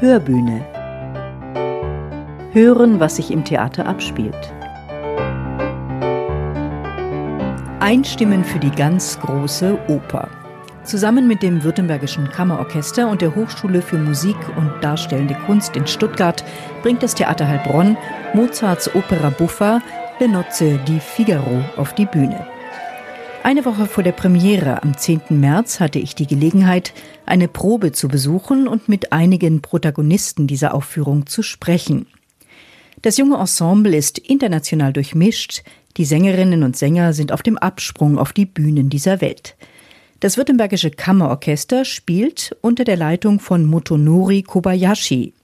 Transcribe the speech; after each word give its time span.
Hörbühne. 0.00 0.60
Hören, 2.52 2.98
was 2.98 3.16
sich 3.16 3.30
im 3.30 3.44
Theater 3.44 3.86
abspielt. 3.86 4.52
Einstimmen 7.78 8.42
für 8.44 8.58
die 8.58 8.72
ganz 8.72 9.18
große 9.20 9.78
Oper. 9.86 10.28
Zusammen 10.82 11.28
mit 11.28 11.44
dem 11.44 11.62
Württembergischen 11.62 12.28
Kammerorchester 12.28 13.08
und 13.08 13.22
der 13.22 13.36
Hochschule 13.36 13.82
für 13.82 13.96
Musik 13.96 14.36
und 14.56 14.72
Darstellende 14.82 15.36
Kunst 15.46 15.76
in 15.76 15.86
Stuttgart 15.86 16.44
bringt 16.82 17.02
das 17.02 17.14
Theater 17.14 17.46
Heilbronn 17.46 17.96
Mozarts 18.34 18.92
Opera 18.96 19.30
Buffa 19.30 19.80
Le 20.18 20.28
Nozze 20.28 20.78
di 20.88 20.98
Figaro 20.98 21.64
auf 21.76 21.94
die 21.94 22.06
Bühne. 22.06 22.53
Eine 23.44 23.66
Woche 23.66 23.84
vor 23.84 24.02
der 24.02 24.12
Premiere 24.12 24.82
am 24.82 24.96
10. 24.96 25.20
März 25.28 25.78
hatte 25.78 25.98
ich 25.98 26.14
die 26.14 26.26
Gelegenheit, 26.26 26.94
eine 27.26 27.46
Probe 27.46 27.92
zu 27.92 28.08
besuchen 28.08 28.66
und 28.66 28.88
mit 28.88 29.12
einigen 29.12 29.60
Protagonisten 29.60 30.46
dieser 30.46 30.72
Aufführung 30.72 31.26
zu 31.26 31.42
sprechen. 31.42 32.06
Das 33.02 33.18
junge 33.18 33.36
Ensemble 33.36 33.94
ist 33.94 34.16
international 34.16 34.94
durchmischt, 34.94 35.62
die 35.98 36.06
Sängerinnen 36.06 36.62
und 36.62 36.74
Sänger 36.74 37.12
sind 37.12 37.32
auf 37.32 37.42
dem 37.42 37.58
Absprung 37.58 38.18
auf 38.18 38.32
die 38.32 38.46
Bühnen 38.46 38.88
dieser 38.88 39.20
Welt. 39.20 39.56
Das 40.20 40.38
Württembergische 40.38 40.90
Kammerorchester 40.90 41.84
spielt 41.84 42.56
unter 42.62 42.84
der 42.84 42.96
Leitung 42.96 43.40
von 43.40 43.66
Motonori 43.66 44.42
Kobayashi. 44.42 45.34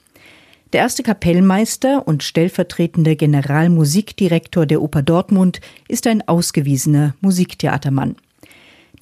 Der 0.72 0.82
erste 0.82 1.02
Kapellmeister 1.02 2.06
und 2.06 2.22
stellvertretende 2.22 3.16
Generalmusikdirektor 3.16 4.66
der 4.66 4.80
Oper 4.80 5.02
Dortmund 5.02 5.60
ist 5.88 6.06
ein 6.06 6.26
ausgewiesener 6.28 7.14
Musiktheatermann. 7.20 8.14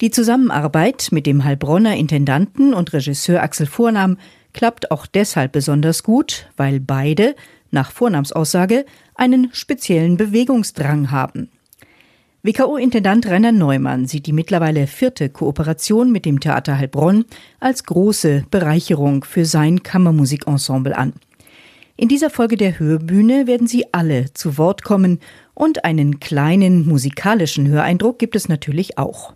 Die 0.01 0.09
Zusammenarbeit 0.09 1.09
mit 1.11 1.27
dem 1.27 1.43
Heilbronner 1.43 1.95
Intendanten 1.95 2.73
und 2.73 2.91
Regisseur 2.93 3.43
Axel 3.43 3.67
Vornam 3.67 4.17
klappt 4.53 4.89
auch 4.89 5.05
deshalb 5.05 5.51
besonders 5.51 6.01
gut, 6.01 6.47
weil 6.57 6.79
beide, 6.79 7.35
nach 7.69 7.91
Vornamsaussage, 7.91 8.85
einen 9.13 9.49
speziellen 9.53 10.17
Bewegungsdrang 10.17 11.11
haben. 11.11 11.49
WKO-Intendant 12.41 13.27
Rainer 13.27 13.51
Neumann 13.51 14.07
sieht 14.07 14.25
die 14.25 14.33
mittlerweile 14.33 14.87
vierte 14.87 15.29
Kooperation 15.29 16.11
mit 16.11 16.25
dem 16.25 16.39
Theater 16.39 16.79
Heilbronn 16.79 17.25
als 17.59 17.83
große 17.83 18.45
Bereicherung 18.49 19.23
für 19.23 19.45
sein 19.45 19.83
Kammermusikensemble 19.83 20.97
an. 20.97 21.13
In 21.99 22.07
dieser 22.07 22.29
Folge 22.29 22.55
der 22.55 22.79
Hörbühne 22.79 23.45
werden 23.45 23.67
Sie 23.67 23.93
alle 23.93 24.33
zu 24.33 24.57
Wort 24.57 24.83
kommen 24.83 25.19
und 25.53 25.83
einen 25.83 26.21
kleinen 26.21 26.87
musikalischen 26.87 27.67
Höreindruck 27.67 28.19
gibt 28.19 28.37
es 28.37 28.47
natürlich 28.47 28.97
auch. 28.97 29.33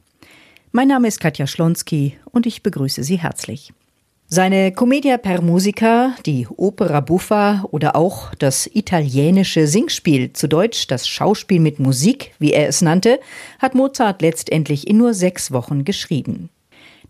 Mein 0.72 0.88
Name 0.88 1.09
ist 1.09 1.19
Katja 1.19 1.45
Schlonski 1.45 2.17
und 2.31 2.45
ich 2.45 2.64
begrüße 2.64 3.03
Sie 3.03 3.17
herzlich. 3.17 3.73
Seine 4.28 4.72
Commedia 4.72 5.17
per 5.17 5.41
Musica, 5.41 6.16
die 6.25 6.47
Opera 6.56 7.02
Buffa 7.02 7.66
oder 7.72 7.97
auch 7.97 8.34
das 8.36 8.69
italienische 8.73 9.67
Singspiel, 9.67 10.31
zu 10.31 10.47
Deutsch 10.47 10.88
das 10.88 11.06
Schauspiel 11.06 11.59
mit 11.59 11.80
Musik, 11.80 12.31
wie 12.39 12.53
er 12.53 12.69
es 12.69 12.81
nannte, 12.81 13.19
hat 13.59 13.75
Mozart 13.75 14.22
letztendlich 14.22 14.88
in 14.88 14.95
nur 15.00 15.14
sechs 15.14 15.52
Wochen 15.52 15.84
geschrieben. 15.84 16.50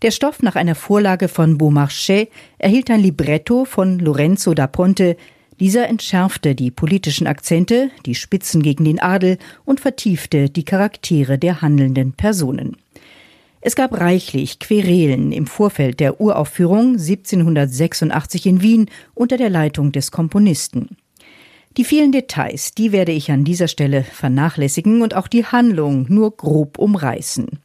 Der 0.02 0.10
Stoff 0.10 0.42
nach 0.42 0.56
einer 0.56 0.74
Vorlage 0.74 1.28
von 1.28 1.56
Beaumarchais 1.58 2.26
erhielt 2.58 2.90
ein 2.90 3.00
Libretto 3.00 3.64
von 3.64 4.00
Lorenzo 4.00 4.52
da 4.52 4.66
Ponte, 4.66 5.16
dieser 5.60 5.88
entschärfte 5.88 6.54
die 6.54 6.70
politischen 6.70 7.26
Akzente, 7.26 7.90
die 8.06 8.14
Spitzen 8.14 8.62
gegen 8.62 8.84
den 8.84 9.00
Adel 9.00 9.38
und 9.64 9.80
vertiefte 9.80 10.50
die 10.50 10.64
Charaktere 10.64 11.38
der 11.38 11.62
handelnden 11.62 12.12
Personen. 12.12 12.76
Es 13.60 13.76
gab 13.76 13.98
reichlich 13.98 14.58
Querelen 14.58 15.32
im 15.32 15.46
Vorfeld 15.46 15.98
der 15.98 16.20
Uraufführung 16.20 16.98
1786 16.98 18.46
in 18.46 18.60
Wien 18.60 18.90
unter 19.14 19.38
der 19.38 19.48
Leitung 19.48 19.90
des 19.90 20.10
Komponisten. 20.10 20.96
Die 21.78 21.84
vielen 21.84 22.12
Details, 22.12 22.72
die 22.72 22.92
werde 22.92 23.12
ich 23.12 23.30
an 23.30 23.44
dieser 23.44 23.68
Stelle 23.68 24.04
vernachlässigen 24.04 25.02
und 25.02 25.14
auch 25.14 25.28
die 25.28 25.46
Handlung 25.46 26.06
nur 26.08 26.36
grob 26.36 26.78
umreißen. 26.78 27.58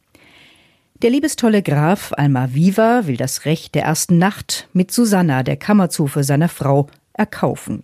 Der 1.01 1.09
liebestolle 1.09 1.61
Graf 1.61 2.11
Almaviva 2.17 3.05
will 3.05 3.17
das 3.17 3.45
Recht 3.45 3.75
der 3.75 3.83
ersten 3.83 4.17
Nacht 4.17 4.67
mit 4.73 4.91
Susanna, 4.91 5.43
der 5.43 5.57
Kammerzufe 5.57 6.23
seiner 6.23 6.49
Frau, 6.49 6.87
erkaufen. 7.19 7.83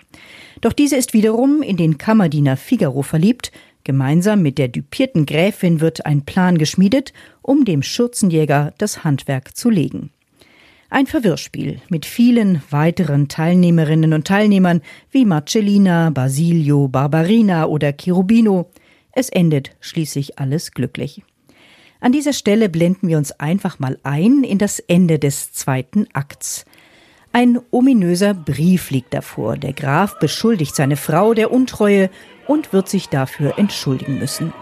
Doch 0.61 0.73
diese 0.73 0.95
ist 0.95 1.13
wiederum 1.13 1.61
in 1.61 1.77
den 1.77 1.99
Kammerdiener 1.99 2.57
Figaro 2.57 3.03
verliebt. 3.03 3.51
Gemeinsam 3.83 4.41
mit 4.41 4.57
der 4.57 4.69
düpierten 4.69 5.27
Gräfin 5.27 5.79
wird 5.81 6.07
ein 6.07 6.23
Plan 6.23 6.57
geschmiedet, 6.57 7.13
um 7.43 7.65
dem 7.65 7.83
Schürzenjäger 7.83 8.73
das 8.79 9.03
Handwerk 9.03 9.55
zu 9.55 9.69
legen. 9.69 10.09
Ein 10.89 11.05
Verwirrspiel 11.07 11.81
mit 11.89 12.05
vielen 12.05 12.61
weiteren 12.69 13.27
Teilnehmerinnen 13.27 14.13
und 14.13 14.25
Teilnehmern 14.25 14.81
wie 15.11 15.25
Marcellina, 15.25 16.09
Basilio, 16.09 16.87
Barbarina 16.87 17.65
oder 17.65 17.91
Cherubino. 17.91 18.71
Es 19.11 19.29
endet 19.29 19.75
schließlich 19.81 20.39
alles 20.39 20.71
glücklich. 20.71 21.21
An 21.99 22.11
dieser 22.11 22.33
Stelle 22.33 22.69
blenden 22.69 23.07
wir 23.07 23.17
uns 23.17 23.31
einfach 23.33 23.79
mal 23.79 23.97
ein 24.03 24.43
in 24.43 24.57
das 24.57 24.79
Ende 24.79 25.19
des 25.19 25.51
zweiten 25.53 26.07
Akts. 26.13 26.65
Ein 27.35 27.59
ominöser 27.69 28.33
Brief 28.33 28.91
liegt 28.91 29.13
davor. 29.13 29.57
Der 29.57 29.73
Graf 29.73 30.19
beschuldigt 30.19 30.73
seine 30.73 30.95
Frau 30.95 31.33
der 31.33 31.51
Untreue 31.51 32.09
und 32.47 32.71
wird 32.71 32.87
sich 32.87 33.09
dafür 33.09 33.59
entschuldigen 33.59 34.19
müssen. 34.19 34.53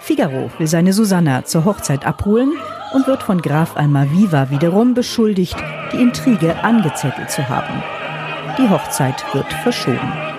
Figaro 0.00 0.50
will 0.58 0.66
seine 0.66 0.92
Susanna 0.92 1.44
zur 1.44 1.64
Hochzeit 1.64 2.04
abholen 2.04 2.54
und 2.92 3.06
wird 3.06 3.22
von 3.22 3.40
Graf 3.40 3.76
Almaviva 3.76 4.50
wiederum 4.50 4.92
beschuldigt, 4.92 5.54
die 5.92 6.02
Intrige 6.02 6.64
angezettelt 6.64 7.30
zu 7.30 7.48
haben. 7.48 7.80
Die 8.58 8.68
Hochzeit 8.68 9.24
wird 9.32 9.52
verschoben. 9.62 10.35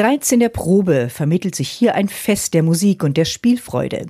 Bereits 0.00 0.32
in 0.32 0.40
der 0.40 0.48
Probe 0.48 1.10
vermittelt 1.10 1.54
sich 1.54 1.68
hier 1.68 1.94
ein 1.94 2.08
Fest 2.08 2.54
der 2.54 2.62
Musik 2.62 3.04
und 3.04 3.18
der 3.18 3.26
Spielfreude. 3.26 4.06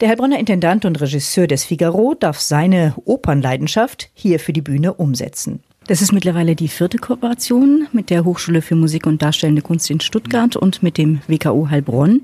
Der 0.00 0.08
Heilbronner 0.08 0.38
Intendant 0.38 0.86
und 0.86 0.98
Regisseur 1.02 1.46
des 1.46 1.64
Figaro 1.64 2.14
darf 2.18 2.40
seine 2.40 2.94
Opernleidenschaft 3.04 4.08
hier 4.14 4.40
für 4.40 4.54
die 4.54 4.62
Bühne 4.62 4.94
umsetzen. 4.94 5.60
Das 5.86 6.00
ist 6.00 6.12
mittlerweile 6.12 6.56
die 6.56 6.68
vierte 6.68 6.96
Kooperation 6.96 7.88
mit 7.92 8.08
der 8.08 8.24
Hochschule 8.24 8.62
für 8.62 8.74
Musik 8.74 9.06
und 9.06 9.20
Darstellende 9.20 9.60
Kunst 9.60 9.90
in 9.90 10.00
Stuttgart 10.00 10.56
und 10.56 10.82
mit 10.82 10.96
dem 10.96 11.20
WKO 11.26 11.68
Heilbronn. 11.68 12.22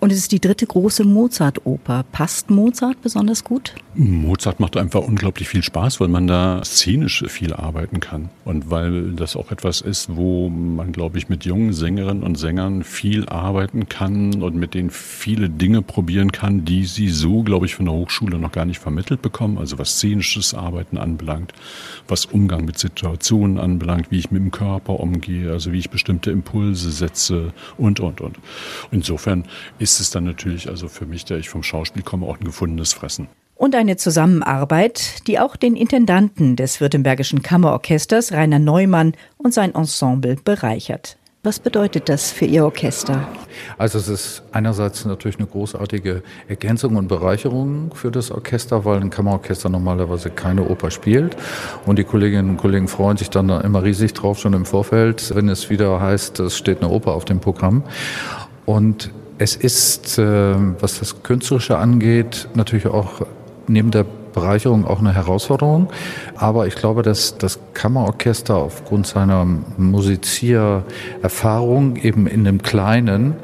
Und 0.00 0.12
es 0.12 0.18
ist 0.18 0.30
die 0.30 0.40
dritte 0.40 0.64
große 0.64 1.02
Mozart-Oper. 1.02 2.04
Passt 2.12 2.50
Mozart 2.50 3.02
besonders 3.02 3.42
gut? 3.42 3.74
Mozart 3.94 4.60
macht 4.60 4.76
einfach 4.76 5.00
unglaublich 5.00 5.48
viel 5.48 5.64
Spaß, 5.64 5.98
weil 5.98 6.06
man 6.06 6.28
da 6.28 6.62
szenisch 6.64 7.24
viel 7.26 7.52
arbeiten 7.52 7.98
kann. 7.98 8.28
Und 8.44 8.70
weil 8.70 9.12
das 9.12 9.34
auch 9.34 9.50
etwas 9.50 9.80
ist, 9.80 10.14
wo 10.14 10.48
man, 10.50 10.92
glaube 10.92 11.18
ich, 11.18 11.28
mit 11.28 11.44
jungen 11.44 11.72
Sängerinnen 11.72 12.22
und 12.22 12.36
Sängern 12.36 12.84
viel 12.84 13.28
arbeiten 13.28 13.88
kann 13.88 14.40
und 14.40 14.54
mit 14.54 14.74
denen 14.74 14.90
viele 14.90 15.50
Dinge 15.50 15.82
probieren 15.82 16.30
kann, 16.30 16.64
die 16.64 16.84
sie 16.84 17.08
so, 17.08 17.42
glaube 17.42 17.66
ich, 17.66 17.74
von 17.74 17.86
der 17.86 17.94
Hochschule 17.94 18.38
noch 18.38 18.52
gar 18.52 18.66
nicht 18.66 18.78
vermittelt 18.78 19.20
bekommen. 19.20 19.58
Also 19.58 19.80
was 19.80 19.96
szenisches 19.96 20.54
Arbeiten 20.54 20.96
anbelangt, 20.96 21.52
was 22.06 22.24
Umgang 22.24 22.64
mit 22.64 22.78
Situationen 22.78 23.58
anbelangt, 23.58 24.12
wie 24.12 24.18
ich 24.18 24.30
mit 24.30 24.42
dem 24.42 24.52
Körper 24.52 25.00
umgehe, 25.00 25.50
also 25.50 25.72
wie 25.72 25.78
ich 25.78 25.90
bestimmte 25.90 26.30
Impulse 26.30 26.92
setze 26.92 27.52
und, 27.76 27.98
und, 27.98 28.20
und. 28.20 28.36
Insofern 28.92 29.44
ist 29.80 29.87
ist 29.88 30.00
es 30.00 30.10
dann 30.10 30.24
natürlich 30.24 30.68
also 30.68 30.88
für 30.88 31.06
mich, 31.06 31.24
der 31.24 31.38
ich 31.38 31.48
vom 31.48 31.62
Schauspiel 31.62 32.02
komme, 32.02 32.26
auch 32.26 32.38
ein 32.38 32.44
gefundenes 32.44 32.92
Fressen. 32.92 33.28
Und 33.56 33.74
eine 33.74 33.96
Zusammenarbeit, 33.96 35.26
die 35.26 35.40
auch 35.40 35.56
den 35.56 35.74
Intendanten 35.74 36.56
des 36.56 36.80
Württembergischen 36.80 37.42
Kammerorchesters 37.42 38.32
Rainer 38.32 38.58
Neumann 38.58 39.14
und 39.38 39.52
sein 39.54 39.74
Ensemble 39.74 40.36
bereichert. 40.44 41.16
Was 41.42 41.58
bedeutet 41.58 42.08
das 42.08 42.30
für 42.30 42.44
Ihr 42.44 42.64
Orchester? 42.64 43.26
Also 43.78 43.98
es 43.98 44.08
ist 44.08 44.42
einerseits 44.52 45.04
natürlich 45.06 45.38
eine 45.38 45.46
großartige 45.46 46.22
Ergänzung 46.48 46.96
und 46.96 47.08
Bereicherung 47.08 47.94
für 47.94 48.10
das 48.10 48.30
Orchester, 48.30 48.84
weil 48.84 49.00
ein 49.00 49.10
Kammerorchester 49.10 49.68
normalerweise 49.68 50.30
keine 50.30 50.68
Oper 50.68 50.90
spielt. 50.90 51.36
Und 51.86 51.98
die 51.98 52.04
Kolleginnen 52.04 52.50
und 52.50 52.56
Kollegen 52.58 52.88
freuen 52.88 53.16
sich 53.16 53.30
dann 53.30 53.48
immer 53.48 53.82
riesig 53.82 54.12
drauf, 54.12 54.38
schon 54.38 54.52
im 54.52 54.66
Vorfeld, 54.66 55.34
wenn 55.34 55.48
es 55.48 55.70
wieder 55.70 56.00
heißt, 56.00 56.40
es 56.40 56.58
steht 56.58 56.82
eine 56.82 56.90
Oper 56.90 57.14
auf 57.14 57.24
dem 57.24 57.40
Programm. 57.40 57.82
Und 58.66 59.10
es 59.38 59.56
ist, 59.56 60.18
äh, 60.18 60.54
was 60.80 60.98
das 60.98 61.22
Künstlerische 61.22 61.78
angeht, 61.78 62.48
natürlich 62.54 62.86
auch 62.86 63.22
neben 63.66 63.90
der 63.90 64.04
Bereicherung, 64.34 64.86
auch 64.86 64.98
eine 65.00 65.14
Herausforderung. 65.14 65.88
Aber 66.36 66.66
ich 66.66 66.74
glaube, 66.74 67.02
dass 67.02 67.38
das 67.38 67.58
Kammerorchester 67.74 68.56
aufgrund 68.56 69.06
seiner 69.06 69.46
Musiziererfahrung 69.76 71.96
eben 71.96 72.26
in 72.26 72.44
dem 72.44 72.62
Kleinen 72.62 73.34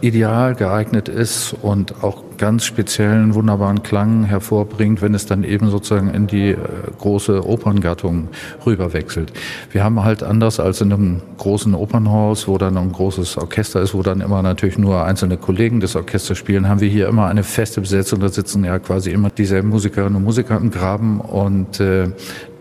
ideal 0.00 0.54
geeignet 0.54 1.08
ist 1.08 1.54
und 1.62 2.02
auch 2.02 2.22
ganz 2.40 2.64
speziellen, 2.64 3.34
wunderbaren 3.34 3.82
Klang 3.82 4.24
hervorbringt, 4.24 5.02
wenn 5.02 5.12
es 5.12 5.26
dann 5.26 5.44
eben 5.44 5.68
sozusagen 5.68 6.08
in 6.08 6.26
die 6.26 6.52
äh, 6.52 6.56
große 6.98 7.46
Operngattung 7.46 8.28
rüberwechselt. 8.64 9.30
Wir 9.70 9.84
haben 9.84 10.02
halt 10.02 10.22
anders 10.22 10.58
als 10.58 10.80
in 10.80 10.90
einem 10.90 11.20
großen 11.36 11.74
Opernhaus, 11.74 12.48
wo 12.48 12.56
dann 12.56 12.78
ein 12.78 12.92
großes 12.92 13.36
Orchester 13.36 13.82
ist, 13.82 13.92
wo 13.92 14.02
dann 14.02 14.22
immer 14.22 14.42
natürlich 14.42 14.78
nur 14.78 15.04
einzelne 15.04 15.36
Kollegen 15.36 15.80
des 15.80 15.96
Orchesters 15.96 16.38
spielen, 16.38 16.66
haben 16.66 16.80
wir 16.80 16.88
hier 16.88 17.08
immer 17.08 17.26
eine 17.26 17.42
feste 17.42 17.82
Besetzung. 17.82 18.20
Da 18.20 18.30
sitzen 18.30 18.64
ja 18.64 18.78
quasi 18.78 19.10
immer 19.10 19.28
dieselben 19.28 19.68
Musikerinnen 19.68 20.16
und 20.16 20.24
Musiker 20.24 20.56
im 20.56 20.70
Graben 20.70 21.20
und 21.20 21.78
äh, 21.78 22.08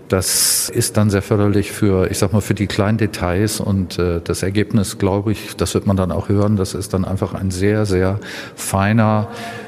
das 0.09 0.69
ist 0.69 0.97
dann 0.97 1.09
sehr 1.09 1.21
förderlich 1.21 1.71
für, 1.71 2.09
ich 2.09 2.17
sag 2.17 2.33
mal, 2.33 2.41
für 2.41 2.55
die 2.55 2.67
kleinen 2.67 2.97
Details 2.97 3.59
und 3.59 3.99
äh, 3.99 4.19
das 4.23 4.43
Ergebnis, 4.43 4.97
glaube 4.97 5.31
ich, 5.31 5.55
das 5.55 5.73
wird 5.73 5.87
man 5.87 5.95
dann 5.95 6.11
auch 6.11 6.29
hören, 6.29 6.55
das 6.55 6.73
ist 6.73 6.93
dann 6.93 7.05
einfach 7.05 7.33
ein 7.33 7.51
sehr, 7.51 7.85
sehr 7.85 8.19
feiner, 8.55 9.27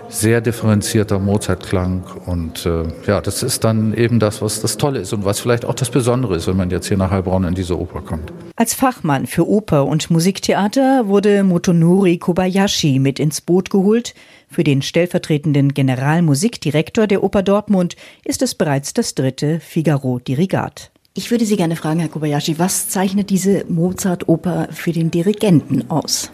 sehr 0.10 0.42
differenzierter 0.42 1.20
Mozartklang 1.20 2.04
und 2.26 2.66
äh, 2.66 2.84
ja, 3.08 3.22
das 3.22 3.44
ist 3.44 3.64
dann 3.64 3.94
eben 3.94 4.20
das, 4.20 4.42
was 4.42 4.62
das 4.62 4.78
Tolle 4.78 5.00
ist 5.00 5.14
und 5.14 5.24
was 5.26 5.40
vielleicht 5.40 5.64
auch 5.64 5.76
das 5.76 5.90
Besondere 5.90 6.36
ist, 6.36 6.48
wenn 6.48 6.58
man 6.58 6.70
jetzt 6.70 6.88
hier 6.88 6.98
nach 6.98 7.12
Heilbronn 7.12 7.44
in 7.44 7.54
diese 7.54 7.80
Oper 7.80 8.02
kommt. 8.02 8.34
Als 8.56 8.74
Fachmann 8.74 9.28
für 9.28 9.48
Oper 9.48 9.86
und 9.86 10.10
Musiktheater 10.10 11.08
wurde 11.08 11.44
Motonori 11.44 12.18
Kobayashi 12.18 13.00
mit 13.00 13.20
ins 13.20 13.42
Boot 13.42 13.70
geholt. 13.70 14.14
Für 14.52 14.64
den 14.64 14.84
stellvertretenden 14.84 15.74
Generalmusikdirektor 15.74 17.08
der 17.08 17.24
Oper 17.24 17.42
Dortmund 17.42 17.96
ist 18.24 18.44
es 18.44 18.54
bereits 18.54 18.94
das 18.94 19.16
dritte 19.16 19.60
Figaro-Dirigat. 19.60 20.92
Ich 21.16 21.32
würde 21.32 21.46
Sie 21.46 21.58
gerne 21.58 21.76
fragen, 21.76 22.00
Herr 22.02 22.10
Kobayashi, 22.10 22.60
was 22.60 22.90
zeichnet 22.90 23.32
diese 23.32 23.66
Mozart-Oper 23.68 24.68
für 24.72 24.92
den 24.92 25.10
Dirigenten 25.10 25.90
aus? 25.90 26.32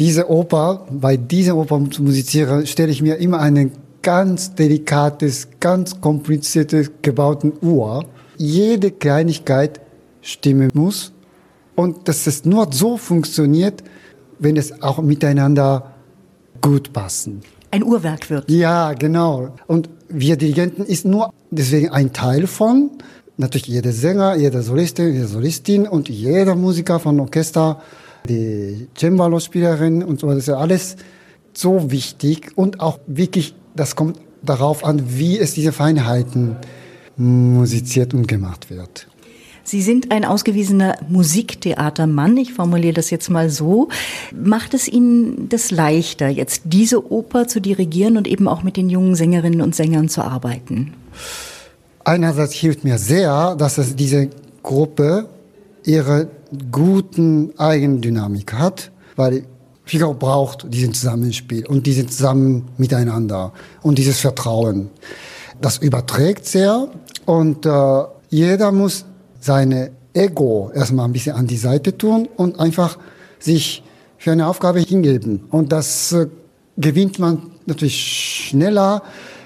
diese 0.00 0.30
Oper, 0.30 0.86
bei 0.90 1.18
dieser 1.18 1.56
Oper 1.56 1.82
zu 1.90 2.02
musizieren, 2.02 2.66
stelle 2.66 2.90
ich 2.90 3.02
mir 3.02 3.16
immer 3.16 3.40
ein 3.40 3.72
ganz 4.00 4.54
delikates, 4.54 5.48
ganz 5.60 6.00
kompliziertes 6.00 6.90
gebauten 7.02 7.52
Uhr. 7.60 8.06
Jede 8.38 8.92
Kleinigkeit 8.92 9.80
stimmen 10.22 10.70
muss 10.72 11.12
und 11.76 12.08
dass 12.08 12.26
es 12.26 12.46
nur 12.46 12.68
so 12.72 12.96
funktioniert, 12.96 13.84
wenn 14.38 14.56
es 14.56 14.80
auch 14.80 15.02
miteinander 15.02 15.89
gut 16.60 16.92
passen. 16.92 17.42
Ein 17.70 17.84
Uhrwerk 17.84 18.30
wird. 18.30 18.50
Ja, 18.50 18.92
genau. 18.94 19.54
Und 19.66 19.88
wir 20.08 20.36
Dirigenten 20.36 20.84
ist 20.84 21.04
nur 21.04 21.32
deswegen 21.50 21.90
ein 21.90 22.12
Teil 22.12 22.46
von. 22.46 22.90
Natürlich 23.36 23.68
jeder 23.68 23.92
Sänger, 23.92 24.36
jeder 24.36 24.62
Solistin, 24.62 25.12
jede 25.14 25.26
Solistin 25.26 25.86
und 25.86 26.08
jeder 26.08 26.54
Musiker 26.56 26.98
von 26.98 27.18
Orchester 27.20 27.80
die 28.28 28.88
Cembalo-Spielerin 28.96 30.02
und 30.02 30.20
so, 30.20 30.28
das 30.28 30.38
ist 30.38 30.48
ja 30.48 30.56
alles 30.56 30.96
so 31.54 31.90
wichtig 31.90 32.52
und 32.56 32.80
auch 32.80 32.98
wirklich, 33.06 33.54
das 33.74 33.96
kommt 33.96 34.18
darauf 34.42 34.84
an, 34.84 35.02
wie 35.06 35.38
es 35.38 35.54
diese 35.54 35.72
Feinheiten 35.72 36.56
musiziert 37.16 38.14
und 38.14 38.28
gemacht 38.28 38.70
wird. 38.70 39.08
Sie 39.70 39.82
sind 39.82 40.10
ein 40.10 40.24
ausgewiesener 40.24 40.96
Musiktheatermann, 41.08 42.36
ich 42.36 42.52
formuliere 42.54 42.94
das 42.94 43.10
jetzt 43.10 43.30
mal 43.30 43.50
so. 43.50 43.88
Macht 44.34 44.74
es 44.74 44.88
Ihnen 44.88 45.48
das 45.48 45.70
leichter, 45.70 46.28
jetzt 46.28 46.62
diese 46.64 47.12
Oper 47.12 47.46
zu 47.46 47.60
dirigieren 47.60 48.16
und 48.16 48.26
eben 48.26 48.48
auch 48.48 48.64
mit 48.64 48.76
den 48.76 48.90
jungen 48.90 49.14
Sängerinnen 49.14 49.62
und 49.62 49.76
Sängern 49.76 50.08
zu 50.08 50.22
arbeiten? 50.22 50.94
Einerseits 52.02 52.52
hilft 52.54 52.82
mir 52.82 52.98
sehr, 52.98 53.54
dass 53.54 53.78
es 53.78 53.94
diese 53.94 54.30
Gruppe 54.64 55.28
ihre 55.84 56.26
guten 56.72 57.56
Eigendynamik 57.56 58.52
hat, 58.54 58.90
weil 59.14 59.44
Figaro 59.84 60.14
braucht 60.14 60.66
diesen 60.74 60.94
Zusammenspiel 60.94 61.64
und 61.64 61.86
diesen 61.86 62.08
zusammen 62.08 62.66
miteinander 62.76 63.52
und 63.82 63.98
dieses 63.98 64.18
Vertrauen. 64.18 64.88
Das 65.60 65.78
überträgt 65.78 66.44
sehr 66.44 66.88
und 67.24 67.66
äh, 67.66 68.02
jeder 68.30 68.72
muss 68.72 69.04
seine 69.40 69.90
Ego 70.12 70.70
erstmal 70.74 71.06
ein 71.06 71.12
bisschen 71.12 71.36
an 71.36 71.46
die 71.46 71.56
Seite 71.56 71.96
tun 71.96 72.28
und 72.36 72.60
einfach 72.60 72.98
sich 73.38 73.82
für 74.18 74.32
eine 74.32 74.46
Aufgabe 74.46 74.80
hingeben. 74.80 75.44
Und 75.50 75.72
das 75.72 76.12
äh, 76.12 76.28
gewinnt 76.76 77.18
man 77.18 77.50
natürlich 77.66 78.48
schneller, 78.48 79.02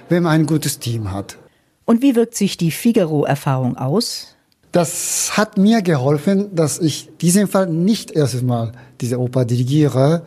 wenn 0.09 0.25
man 0.25 0.33
ein 0.33 0.47
gutes 0.47 0.79
Team 0.79 1.13
hat. 1.13 1.39
Und 1.85 2.03
wie 2.03 2.17
wirkt 2.17 2.35
sich 2.35 2.57
die 2.57 2.71
Figaro-Erfahrung 2.71 3.77
aus? 3.77 4.35
Das 4.73 5.37
hat 5.37 5.57
mir 5.59 5.83
geholfen, 5.83 6.55
dass 6.55 6.81
ich 6.81 7.11
diesen 7.21 7.47
Fall 7.47 7.69
nicht 7.69 8.11
erstes 8.11 8.43
Mal 8.43 8.73
diese 9.01 9.21
Oper 9.21 9.45
dirigiere, 9.45 10.23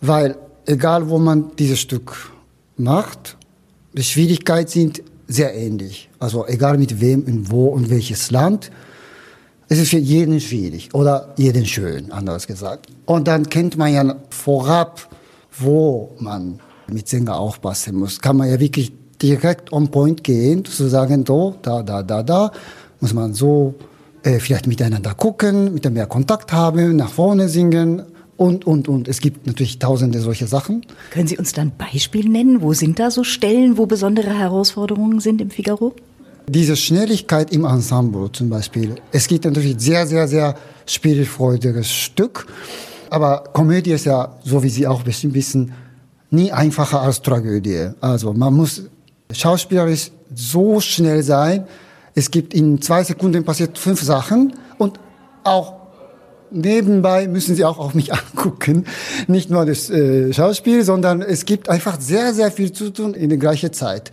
weil 0.00 0.36
egal 0.66 1.08
wo 1.08 1.18
man 1.18 1.50
dieses 1.58 1.80
Stück 1.80 2.30
macht, 2.76 3.36
die 3.94 4.04
Schwierigkeiten 4.04 4.70
sind 4.70 5.02
sehr 5.28 5.54
ähnlich. 5.54 6.08
Also 6.18 6.46
egal 6.46 6.78
mit 6.78 7.00
wem 7.00 7.24
und 7.24 7.50
wo 7.50 7.66
und 7.66 7.90
welches 7.90 8.30
Land, 8.30 8.70
es 9.68 9.78
ist 9.78 9.90
für 9.90 9.98
jeden 9.98 10.40
schwierig 10.40 10.94
oder 10.94 11.34
jeden 11.36 11.66
schön, 11.66 12.12
anders 12.12 12.46
gesagt. 12.46 12.86
Und 13.04 13.26
dann 13.26 13.48
kennt 13.48 13.76
man 13.76 13.92
ja 13.92 14.16
vorab, 14.30 15.08
wo 15.58 16.14
man 16.20 16.60
mit 16.86 17.08
Sänger 17.08 17.36
aufpassen 17.36 17.96
muss. 17.96 18.20
Kann 18.20 18.36
man 18.36 18.48
ja 18.48 18.60
wirklich 18.60 18.92
direkt 19.20 19.72
on 19.72 19.90
point 19.90 20.22
gehen, 20.22 20.64
zu 20.64 20.88
sagen, 20.88 21.24
so, 21.26 21.56
da, 21.62 21.82
da, 21.82 22.02
da, 22.02 22.22
da 22.22 22.52
muss 23.00 23.12
man 23.12 23.34
so 23.34 23.74
äh, 24.22 24.38
vielleicht 24.38 24.66
miteinander 24.66 25.14
gucken, 25.14 25.74
mit 25.74 25.90
mehr 25.90 26.06
Kontakt 26.06 26.52
haben, 26.52 26.96
nach 26.96 27.10
vorne 27.10 27.48
singen 27.48 28.02
und, 28.36 28.66
und, 28.66 28.88
und. 28.88 29.08
Es 29.08 29.20
gibt 29.20 29.46
natürlich 29.46 29.78
tausende 29.78 30.20
solche 30.20 30.46
Sachen. 30.46 30.84
Können 31.10 31.26
Sie 31.26 31.38
uns 31.38 31.52
dann 31.52 31.68
ein 31.68 31.72
Beispiel 31.76 32.28
nennen? 32.28 32.62
Wo 32.62 32.72
sind 32.72 32.98
da 32.98 33.10
so 33.10 33.24
Stellen, 33.24 33.78
wo 33.78 33.86
besondere 33.86 34.38
Herausforderungen 34.38 35.20
sind 35.20 35.40
im 35.40 35.50
Figaro? 35.50 35.94
Diese 36.48 36.76
Schnelligkeit 36.76 37.52
im 37.52 37.64
Ensemble 37.64 38.30
zum 38.32 38.50
Beispiel. 38.50 38.96
Es 39.10 39.26
gibt 39.26 39.44
natürlich 39.44 39.76
sehr, 39.78 40.06
sehr, 40.06 40.28
sehr 40.28 40.54
spielfreudiges 40.86 41.90
Stück. 41.90 42.46
Aber 43.10 43.44
Komödie 43.52 43.92
ist 43.92 44.04
ja, 44.04 44.36
so 44.44 44.62
wie 44.62 44.68
Sie 44.68 44.86
auch 44.86 45.02
bestimmt 45.02 45.34
wissen, 45.34 45.72
nie 46.30 46.52
einfacher 46.52 47.00
als 47.00 47.22
Tragödie. 47.22 47.90
Also 48.00 48.32
man 48.32 48.54
muss 48.54 48.82
schauspielerisch 49.32 50.10
so 50.34 50.80
schnell 50.80 51.22
sein, 51.22 51.66
es 52.18 52.30
gibt 52.30 52.54
in 52.54 52.80
zwei 52.80 53.04
Sekunden 53.04 53.44
passiert 53.44 53.76
fünf 53.76 54.02
Sachen 54.02 54.54
und 54.78 54.98
auch 55.44 55.74
nebenbei 56.50 57.28
müssen 57.28 57.54
Sie 57.54 57.64
auch 57.64 57.78
auf 57.78 57.94
mich 57.94 58.12
angucken. 58.12 58.84
Nicht 59.26 59.50
nur 59.50 59.66
das 59.66 59.90
äh, 59.90 60.32
Schauspiel, 60.32 60.84
sondern 60.84 61.22
es 61.22 61.44
gibt 61.44 61.68
einfach 61.68 62.00
sehr, 62.00 62.34
sehr 62.34 62.50
viel 62.50 62.72
zu 62.72 62.90
tun 62.90 63.14
in 63.14 63.28
der 63.28 63.38
gleichen 63.38 63.72
Zeit. 63.72 64.10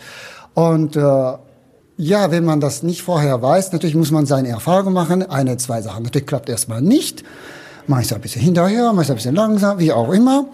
Und 0.54 0.96
äh, 0.96 1.00
ja, 1.98 2.32
wenn 2.32 2.44
man 2.44 2.60
das 2.60 2.84
nicht 2.84 3.02
vorher 3.02 3.42
weiß, 3.42 3.72
natürlich 3.72 3.96
muss 3.96 4.12
man 4.12 4.26
seine 4.26 4.50
Erfahrung 4.50 4.94
machen. 4.94 5.30
Eine, 5.30 5.58
zwei 5.58 5.82
Sachen. 5.82 6.04
Natürlich 6.04 6.28
klappt 6.28 6.50
erstmal 6.50 6.82
nicht. 6.82 7.24
Manchmal 7.86 8.20
ein 8.20 8.22
bisschen 8.22 8.42
hinterher, 8.42 8.94
manchmal 8.94 9.16
ein 9.16 9.18
bisschen 9.18 9.36
langsam, 9.36 9.80
wie 9.80 9.92
auch 9.92 10.12
immer. 10.12 10.48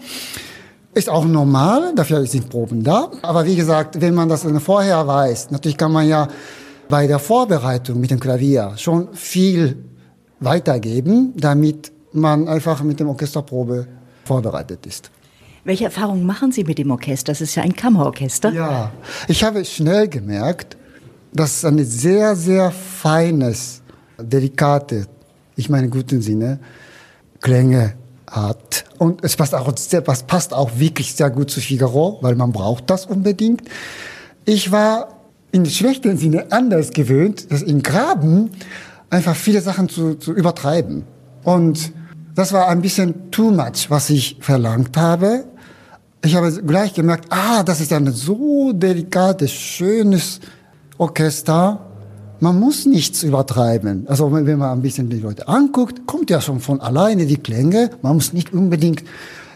Ist 0.92 1.08
auch 1.08 1.24
normal, 1.24 1.92
dafür 1.94 2.26
sind 2.26 2.48
Proben 2.50 2.82
da. 2.82 3.10
Aber 3.22 3.46
wie 3.46 3.54
gesagt, 3.54 4.00
wenn 4.00 4.14
man 4.14 4.28
das 4.28 4.44
vorher 4.58 5.06
weiß, 5.06 5.50
natürlich 5.52 5.78
kann 5.78 5.92
man 5.92 6.08
ja 6.08 6.28
bei 6.88 7.06
der 7.06 7.20
Vorbereitung 7.20 8.00
mit 8.00 8.10
dem 8.10 8.18
Klavier 8.18 8.72
schon 8.76 9.14
viel 9.14 9.89
weitergeben, 10.40 11.34
damit 11.36 11.92
man 12.12 12.48
einfach 12.48 12.82
mit 12.82 12.98
dem 12.98 13.08
Orchesterprobe 13.08 13.86
vorbereitet 14.24 14.86
ist. 14.86 15.10
Welche 15.64 15.84
Erfahrungen 15.84 16.24
machen 16.24 16.52
Sie 16.52 16.64
mit 16.64 16.78
dem 16.78 16.90
Orchester? 16.90 17.32
Das 17.32 17.40
ist 17.40 17.54
ja 17.54 17.62
ein 17.62 17.74
Kammerorchester. 17.74 18.50
Ja, 18.50 18.92
ich 19.28 19.44
habe 19.44 19.64
schnell 19.64 20.08
gemerkt, 20.08 20.76
dass 21.32 21.58
es 21.58 21.64
ein 21.64 21.84
sehr, 21.84 22.34
sehr 22.34 22.70
feines, 22.70 23.82
delikate, 24.18 25.06
ich 25.56 25.68
meine 25.68 25.88
guten 25.88 26.22
Sinne, 26.22 26.58
Klänge 27.40 27.94
hat. 28.30 28.84
Und 28.98 29.22
es 29.22 29.36
passt 29.36 29.54
auch, 29.54 29.76
sehr, 29.76 30.00
passt 30.00 30.54
auch 30.54 30.70
wirklich 30.78 31.14
sehr 31.14 31.30
gut 31.30 31.50
zu 31.50 31.60
Figaro, 31.60 32.18
weil 32.22 32.34
man 32.34 32.52
braucht 32.52 32.88
das 32.88 33.06
unbedingt. 33.06 33.62
Ich 34.44 34.72
war 34.72 35.20
in 35.52 35.66
schlechten 35.66 36.16
Sinne 36.16 36.50
anders 36.50 36.90
gewöhnt, 36.90 37.50
dass 37.52 37.62
in 37.62 37.82
Graben 37.82 38.50
einfach 39.10 39.36
viele 39.36 39.60
Sachen 39.60 39.88
zu, 39.88 40.14
zu 40.14 40.32
übertreiben. 40.32 41.04
Und 41.44 41.92
das 42.34 42.52
war 42.52 42.68
ein 42.68 42.80
bisschen 42.80 43.30
too 43.30 43.50
much, 43.50 43.90
was 43.90 44.08
ich 44.10 44.38
verlangt 44.40 44.96
habe. 44.96 45.44
Ich 46.24 46.36
habe 46.36 46.50
gleich 46.62 46.94
gemerkt, 46.94 47.26
ah, 47.30 47.62
das 47.62 47.80
ist 47.80 47.92
ein 47.92 48.10
so 48.12 48.72
delikates, 48.72 49.52
schönes 49.52 50.40
Orchester. 50.98 51.86
Man 52.40 52.58
muss 52.58 52.86
nichts 52.86 53.22
übertreiben. 53.22 54.06
Also 54.06 54.32
wenn 54.32 54.58
man 54.58 54.70
ein 54.70 54.82
bisschen 54.82 55.10
die 55.10 55.18
Leute 55.18 55.48
anguckt, 55.48 56.06
kommt 56.06 56.30
ja 56.30 56.40
schon 56.40 56.60
von 56.60 56.80
alleine 56.80 57.26
die 57.26 57.36
Klänge. 57.36 57.90
Man 58.02 58.14
muss 58.14 58.32
nicht 58.32 58.52
unbedingt 58.52 59.02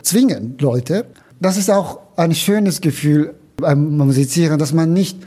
zwingen, 0.03 0.57
Leute. 0.59 1.07
Das 1.41 1.57
ist 1.57 1.71
auch 1.71 2.01
ein 2.17 2.35
schönes 2.35 2.81
Gefühl 2.81 3.35
beim 3.57 3.97
Musizieren, 3.97 4.59
dass 4.59 4.73
man 4.73 4.93
nicht 4.93 5.19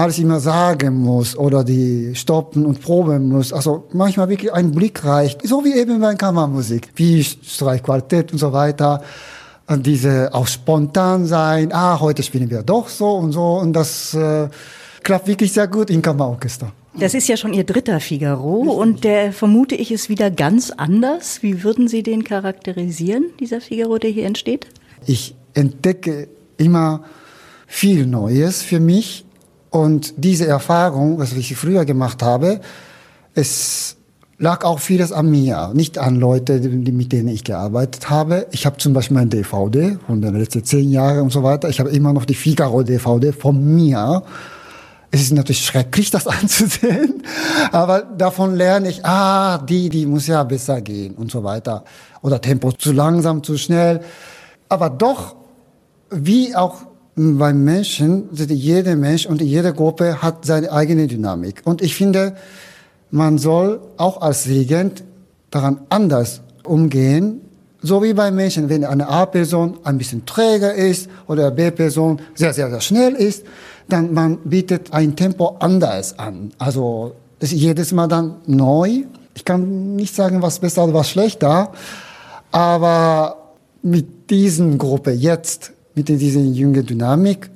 alles 0.00 0.18
immer 0.18 0.40
sagen 0.40 0.98
muss 0.98 1.36
oder 1.36 1.64
die 1.64 2.14
stoppen 2.14 2.66
und 2.66 2.80
proben 2.80 3.28
muss. 3.28 3.52
Also 3.52 3.84
manchmal 3.92 4.28
wirklich 4.28 4.52
ein 4.52 4.72
Blick 4.72 5.04
reicht, 5.04 5.46
so 5.46 5.64
wie 5.64 5.74
eben 5.74 6.00
bei 6.00 6.14
Kammermusik, 6.14 6.88
wie 6.96 7.22
Streichquartett 7.22 8.32
und 8.32 8.38
so 8.38 8.52
weiter. 8.52 9.02
Und 9.66 9.86
diese 9.86 10.34
auch 10.34 10.48
spontan 10.48 11.26
sein, 11.26 11.72
ah, 11.72 12.00
heute 12.00 12.22
spielen 12.22 12.50
wir 12.50 12.62
doch 12.62 12.88
so 12.88 13.16
und 13.16 13.32
so 13.32 13.58
und 13.58 13.72
das 13.72 14.14
äh, 14.14 14.48
klappt 15.02 15.28
wirklich 15.28 15.52
sehr 15.52 15.68
gut 15.68 15.90
im 15.90 16.02
Kammerorchester. 16.02 16.72
Das 16.98 17.14
ist 17.14 17.28
ja 17.28 17.36
schon 17.36 17.52
Ihr 17.52 17.64
dritter 17.64 18.00
Figaro 18.00 18.62
und 18.62 19.04
der 19.04 19.32
vermute 19.32 19.76
ich 19.76 19.92
ist 19.92 20.08
wieder 20.08 20.30
ganz 20.30 20.72
anders. 20.72 21.42
Wie 21.42 21.62
würden 21.62 21.86
Sie 21.86 22.02
den 22.02 22.24
charakterisieren, 22.24 23.26
dieser 23.38 23.60
Figaro, 23.60 23.98
der 23.98 24.10
hier 24.10 24.26
entsteht? 24.26 24.66
Ich 25.06 25.36
entdecke 25.54 26.28
immer 26.56 27.04
viel 27.66 28.06
Neues 28.06 28.62
für 28.62 28.80
mich 28.80 29.24
und 29.70 30.14
diese 30.16 30.46
Erfahrung, 30.46 31.18
was 31.18 31.32
ich 31.32 31.56
früher 31.56 31.84
gemacht 31.84 32.22
habe, 32.22 32.60
es 33.34 33.96
lag 34.38 34.64
auch 34.64 34.80
vieles 34.80 35.12
an 35.12 35.30
mir, 35.30 35.70
nicht 35.74 35.98
an 35.98 36.16
Leute, 36.16 36.58
mit 36.58 37.12
denen 37.12 37.28
ich 37.28 37.44
gearbeitet 37.44 38.10
habe. 38.10 38.46
Ich 38.50 38.66
habe 38.66 38.78
zum 38.78 38.94
Beispiel 38.94 39.16
mein 39.16 39.30
DVD 39.30 39.98
von 40.06 40.20
den 40.20 40.34
letzten 40.34 40.64
zehn 40.64 40.90
Jahren 40.90 41.20
und 41.20 41.32
so 41.32 41.42
weiter. 41.42 41.68
Ich 41.68 41.78
habe 41.78 41.90
immer 41.90 42.12
noch 42.12 42.24
die 42.24 42.34
Figaro-DVD 42.34 43.32
von 43.32 43.74
mir. 43.76 44.22
Es 45.12 45.20
ist 45.20 45.32
natürlich 45.32 45.64
schrecklich, 45.64 46.10
das 46.10 46.26
anzusehen, 46.26 47.22
aber 47.70 48.02
davon 48.02 48.54
lerne 48.54 48.88
ich, 48.88 49.04
ah, 49.04 49.58
die, 49.58 49.88
die 49.88 50.06
muss 50.06 50.26
ja 50.26 50.42
besser 50.44 50.80
gehen 50.80 51.14
und 51.14 51.30
so 51.30 51.44
weiter. 51.44 51.84
Oder 52.22 52.40
Tempo 52.40 52.72
zu 52.72 52.92
langsam, 52.92 53.42
zu 53.42 53.58
schnell. 53.58 54.00
Aber 54.68 54.88
doch, 54.88 55.36
wie 56.10 56.56
auch 56.56 56.89
beim 57.16 57.64
Menschen, 57.64 58.28
jeder 58.32 58.96
Mensch 58.96 59.26
und 59.26 59.42
jede 59.42 59.72
Gruppe 59.72 60.22
hat 60.22 60.44
seine 60.44 60.72
eigene 60.72 61.06
Dynamik. 61.06 61.62
Und 61.64 61.82
ich 61.82 61.94
finde, 61.94 62.34
man 63.10 63.38
soll 63.38 63.80
auch 63.96 64.20
als 64.22 64.46
Regent 64.46 65.02
daran 65.50 65.80
anders 65.88 66.42
umgehen, 66.64 67.40
so 67.82 68.02
wie 68.02 68.12
bei 68.12 68.30
Menschen, 68.30 68.68
wenn 68.68 68.84
eine 68.84 69.08
A-Person 69.08 69.78
ein 69.84 69.96
bisschen 69.96 70.26
träger 70.26 70.74
ist 70.74 71.08
oder 71.26 71.46
eine 71.46 71.54
B-Person 71.54 72.20
sehr, 72.34 72.52
sehr, 72.52 72.68
sehr 72.70 72.80
schnell 72.80 73.14
ist, 73.14 73.44
dann 73.88 74.12
man 74.12 74.38
bietet 74.38 74.92
ein 74.92 75.16
Tempo 75.16 75.56
anders 75.60 76.18
an. 76.18 76.52
Also 76.58 77.14
ist 77.40 77.52
jedes 77.52 77.92
Mal 77.92 78.06
dann 78.06 78.36
neu. 78.46 79.04
Ich 79.34 79.44
kann 79.44 79.96
nicht 79.96 80.14
sagen, 80.14 80.42
was 80.42 80.58
besser 80.58 80.84
oder 80.84 80.94
was 80.94 81.08
schlechter, 81.08 81.72
aber 82.50 83.36
mit 83.82 84.30
diesen 84.30 84.76
Gruppe 84.76 85.12
jetzt 85.12 85.72
mit 85.94 86.08
dieser 86.08 86.40
jungen 86.40 86.84
Dynamik 86.84 87.50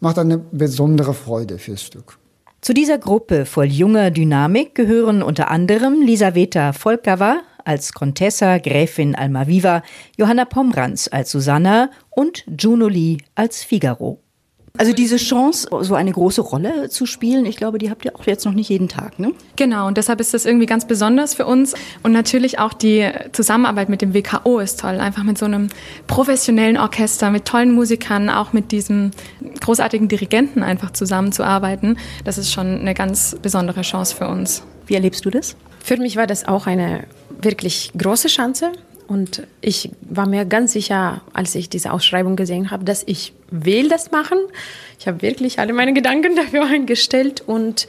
macht 0.00 0.18
eine 0.18 0.38
besondere 0.38 1.14
Freude 1.14 1.58
fürs 1.58 1.82
Stück. 1.82 2.18
Zu 2.60 2.74
dieser 2.74 2.98
Gruppe 2.98 3.46
voll 3.46 3.66
junger 3.66 4.10
Dynamik 4.10 4.74
gehören 4.74 5.22
unter 5.22 5.50
anderem 5.50 6.02
Lisaveta 6.02 6.72
Volkava 6.72 7.40
als 7.64 7.92
Contessa 7.92 8.58
Gräfin 8.58 9.14
Almaviva, 9.14 9.82
Johanna 10.16 10.44
Pomranz 10.44 11.08
als 11.10 11.30
Susanna 11.30 11.90
und 12.10 12.44
Juno 12.58 12.88
Lee 12.88 13.18
als 13.34 13.62
Figaro. 13.62 14.20
Also 14.78 14.92
diese 14.92 15.16
Chance, 15.16 15.68
so 15.80 15.94
eine 15.96 16.12
große 16.12 16.40
Rolle 16.40 16.88
zu 16.88 17.04
spielen, 17.04 17.46
ich 17.46 17.56
glaube, 17.56 17.78
die 17.78 17.90
habt 17.90 18.04
ihr 18.04 18.14
auch 18.14 18.24
jetzt 18.26 18.44
noch 18.44 18.52
nicht 18.52 18.68
jeden 18.68 18.88
Tag, 18.88 19.18
ne? 19.18 19.32
Genau, 19.56 19.88
und 19.88 19.98
deshalb 19.98 20.20
ist 20.20 20.34
das 20.34 20.46
irgendwie 20.46 20.66
ganz 20.66 20.86
besonders 20.86 21.34
für 21.34 21.46
uns. 21.46 21.74
Und 22.04 22.12
natürlich 22.12 22.60
auch 22.60 22.72
die 22.72 23.10
Zusammenarbeit 23.32 23.88
mit 23.88 24.02
dem 24.02 24.14
WKO 24.14 24.60
ist 24.60 24.78
toll. 24.78 25.00
Einfach 25.00 25.24
mit 25.24 25.36
so 25.36 25.46
einem 25.46 25.66
professionellen 26.06 26.76
Orchester, 26.76 27.30
mit 27.30 27.44
tollen 27.44 27.72
Musikern, 27.72 28.30
auch 28.30 28.52
mit 28.52 28.70
diesem 28.70 29.10
großartigen 29.60 30.06
Dirigenten 30.06 30.62
einfach 30.62 30.92
zusammenzuarbeiten. 30.92 31.98
Das 32.24 32.38
ist 32.38 32.52
schon 32.52 32.78
eine 32.78 32.94
ganz 32.94 33.36
besondere 33.42 33.82
Chance 33.82 34.14
für 34.14 34.28
uns. 34.28 34.62
Wie 34.86 34.94
erlebst 34.94 35.24
du 35.24 35.30
das? 35.30 35.56
Für 35.82 35.96
mich 35.96 36.16
war 36.16 36.28
das 36.28 36.46
auch 36.46 36.68
eine 36.68 37.04
wirklich 37.40 37.90
große 37.98 38.28
Chance. 38.28 38.70
Und 39.08 39.42
ich 39.62 39.90
war 40.02 40.28
mir 40.28 40.44
ganz 40.44 40.74
sicher, 40.74 41.22
als 41.32 41.54
ich 41.54 41.70
diese 41.70 41.92
Ausschreibung 41.92 42.36
gesehen 42.36 42.70
habe, 42.70 42.84
dass 42.84 43.02
ich 43.06 43.32
will 43.50 43.88
das 43.88 44.10
machen. 44.10 44.38
Ich 45.00 45.08
habe 45.08 45.22
wirklich 45.22 45.58
alle 45.58 45.72
meine 45.72 45.94
Gedanken 45.94 46.36
dafür 46.42 46.66
eingestellt 46.66 47.42
und 47.46 47.88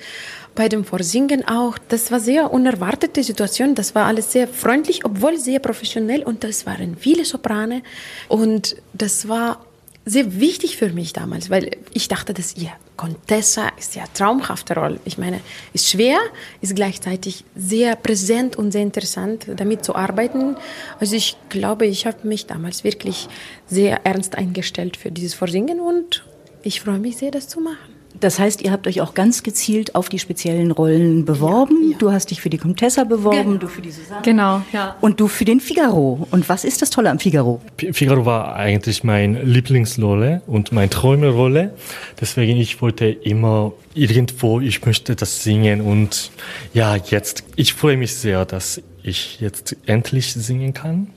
bei 0.55 0.69
dem 0.69 0.85
Vorsingen 0.85 1.47
auch. 1.47 1.77
Das 1.89 2.11
war 2.11 2.19
sehr 2.19 2.51
unerwartete 2.51 3.23
Situation. 3.23 3.75
Das 3.75 3.95
war 3.95 4.05
alles 4.05 4.31
sehr 4.31 4.47
freundlich, 4.47 5.05
obwohl 5.05 5.37
sehr 5.37 5.59
professionell 5.59 6.23
und 6.23 6.43
das 6.43 6.65
waren 6.65 6.95
viele 6.97 7.25
Soprane 7.25 7.83
und 8.29 8.77
das 8.93 9.27
war 9.27 9.65
sehr 10.09 10.39
wichtig 10.39 10.77
für 10.77 10.89
mich 10.89 11.13
damals, 11.13 11.49
weil 11.49 11.77
ich 11.93 12.07
dachte, 12.07 12.33
dass 12.33 12.55
ihr 12.55 12.71
Contessa 12.97 13.69
ist 13.77 13.95
ja 13.95 14.03
traumhafte 14.13 14.73
Rolle. 14.73 14.99
Ich 15.05 15.17
meine, 15.17 15.39
ist 15.73 15.89
schwer, 15.89 16.17
ist 16.61 16.75
gleichzeitig 16.75 17.45
sehr 17.55 17.95
präsent 17.95 18.55
und 18.55 18.71
sehr 18.71 18.81
interessant, 18.81 19.45
damit 19.55 19.85
zu 19.85 19.95
arbeiten. 19.95 20.57
Also 20.99 21.15
ich 21.15 21.37
glaube, 21.49 21.85
ich 21.85 22.05
habe 22.05 22.27
mich 22.27 22.47
damals 22.47 22.83
wirklich 22.83 23.27
sehr 23.67 24.05
ernst 24.05 24.35
eingestellt 24.35 24.97
für 24.97 25.11
dieses 25.11 25.35
Vorsingen 25.35 25.79
und 25.79 26.25
ich 26.63 26.81
freue 26.81 26.99
mich 26.99 27.17
sehr, 27.17 27.31
das 27.31 27.47
zu 27.47 27.61
machen. 27.61 27.98
Das 28.19 28.39
heißt, 28.39 28.61
ihr 28.61 28.71
habt 28.71 28.87
euch 28.87 29.01
auch 29.01 29.13
ganz 29.13 29.43
gezielt 29.43 29.95
auf 29.95 30.09
die 30.09 30.19
speziellen 30.19 30.71
Rollen 30.71 31.25
beworben. 31.25 31.77
Ja, 31.83 31.91
ja. 31.91 31.97
Du 31.97 32.11
hast 32.11 32.31
dich 32.31 32.41
für 32.41 32.49
die 32.49 32.57
Contessa 32.57 33.03
beworben, 33.03 33.43
genau. 33.43 33.57
du 33.57 33.67
für 33.67 33.81
die 33.81 33.91
Susanne. 33.91 34.21
Genau, 34.23 34.61
ja. 34.73 34.95
Und 35.01 35.19
du 35.19 35.27
für 35.27 35.45
den 35.45 35.59
Figaro. 35.59 36.27
Und 36.31 36.49
was 36.49 36.65
ist 36.65 36.81
das 36.81 36.89
Tolle 36.89 37.09
am 37.09 37.19
Figaro? 37.19 37.61
Figaro 37.77 38.25
war 38.25 38.55
eigentlich 38.55 39.03
meine 39.03 39.43
Lieblingsrolle 39.43 40.41
und 40.47 40.71
meine 40.71 40.89
Träumerolle. 40.89 41.73
Deswegen 42.19 42.57
ich 42.57 42.81
wollte 42.81 43.05
immer 43.07 43.73
irgendwo, 43.93 44.59
ich 44.59 44.85
möchte 44.85 45.15
das 45.15 45.43
singen 45.43 45.81
und 45.81 46.31
ja, 46.73 46.95
jetzt, 46.95 47.43
ich 47.55 47.73
freue 47.73 47.97
mich 47.97 48.15
sehr, 48.15 48.45
dass 48.45 48.81
ich 49.03 49.39
jetzt 49.39 49.75
endlich 49.85 50.33
singen 50.33 50.73
kann. 50.73 51.07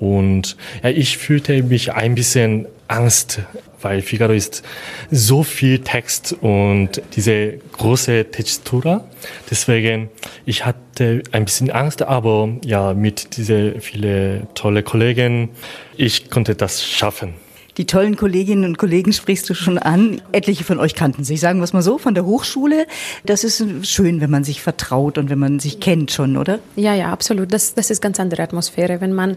Und 0.00 0.56
ja, 0.82 0.90
ich 0.90 1.18
fühlte 1.18 1.62
mich 1.62 1.92
ein 1.92 2.14
bisschen 2.14 2.66
Angst 2.86 3.40
weil 3.80 4.02
Figaro 4.02 4.32
ist 4.32 4.62
so 5.10 5.42
viel 5.42 5.80
Text 5.80 6.36
und 6.40 7.02
diese 7.14 7.58
große 7.72 8.26
Textura. 8.30 9.04
Deswegen, 9.50 10.08
ich 10.44 10.64
hatte 10.64 11.22
ein 11.32 11.44
bisschen 11.44 11.70
Angst, 11.70 12.02
aber 12.02 12.48
ja, 12.64 12.94
mit 12.94 13.36
diese 13.36 13.80
viele 13.80 14.46
tolle 14.54 14.82
Kollegen, 14.82 15.50
ich 15.96 16.30
konnte 16.30 16.54
das 16.54 16.84
schaffen. 16.84 17.34
Die 17.76 17.86
tollen 17.86 18.16
Kolleginnen 18.16 18.64
und 18.64 18.76
Kollegen 18.76 19.12
sprichst 19.12 19.48
du 19.48 19.54
schon 19.54 19.78
an. 19.78 20.20
Etliche 20.32 20.64
von 20.64 20.80
euch 20.80 20.96
kannten 20.96 21.22
sich, 21.22 21.38
sagen 21.38 21.60
wir 21.60 21.64
es 21.64 21.72
mal 21.72 21.82
so, 21.82 21.96
von 21.96 22.12
der 22.12 22.26
Hochschule. 22.26 22.88
Das 23.24 23.44
ist 23.44 23.64
schön, 23.86 24.20
wenn 24.20 24.30
man 24.30 24.42
sich 24.42 24.62
vertraut 24.62 25.16
und 25.16 25.30
wenn 25.30 25.38
man 25.38 25.60
sich 25.60 25.78
kennt 25.78 26.10
schon, 26.10 26.36
oder? 26.36 26.58
Ja, 26.74 26.94
ja, 26.94 27.12
absolut. 27.12 27.52
Das, 27.52 27.74
das 27.74 27.90
ist 27.90 28.02
ganz 28.02 28.18
andere 28.18 28.42
Atmosphäre, 28.42 29.00
wenn 29.00 29.12
man 29.12 29.36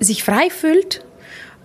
sich 0.00 0.24
frei 0.24 0.50
fühlt 0.50 1.04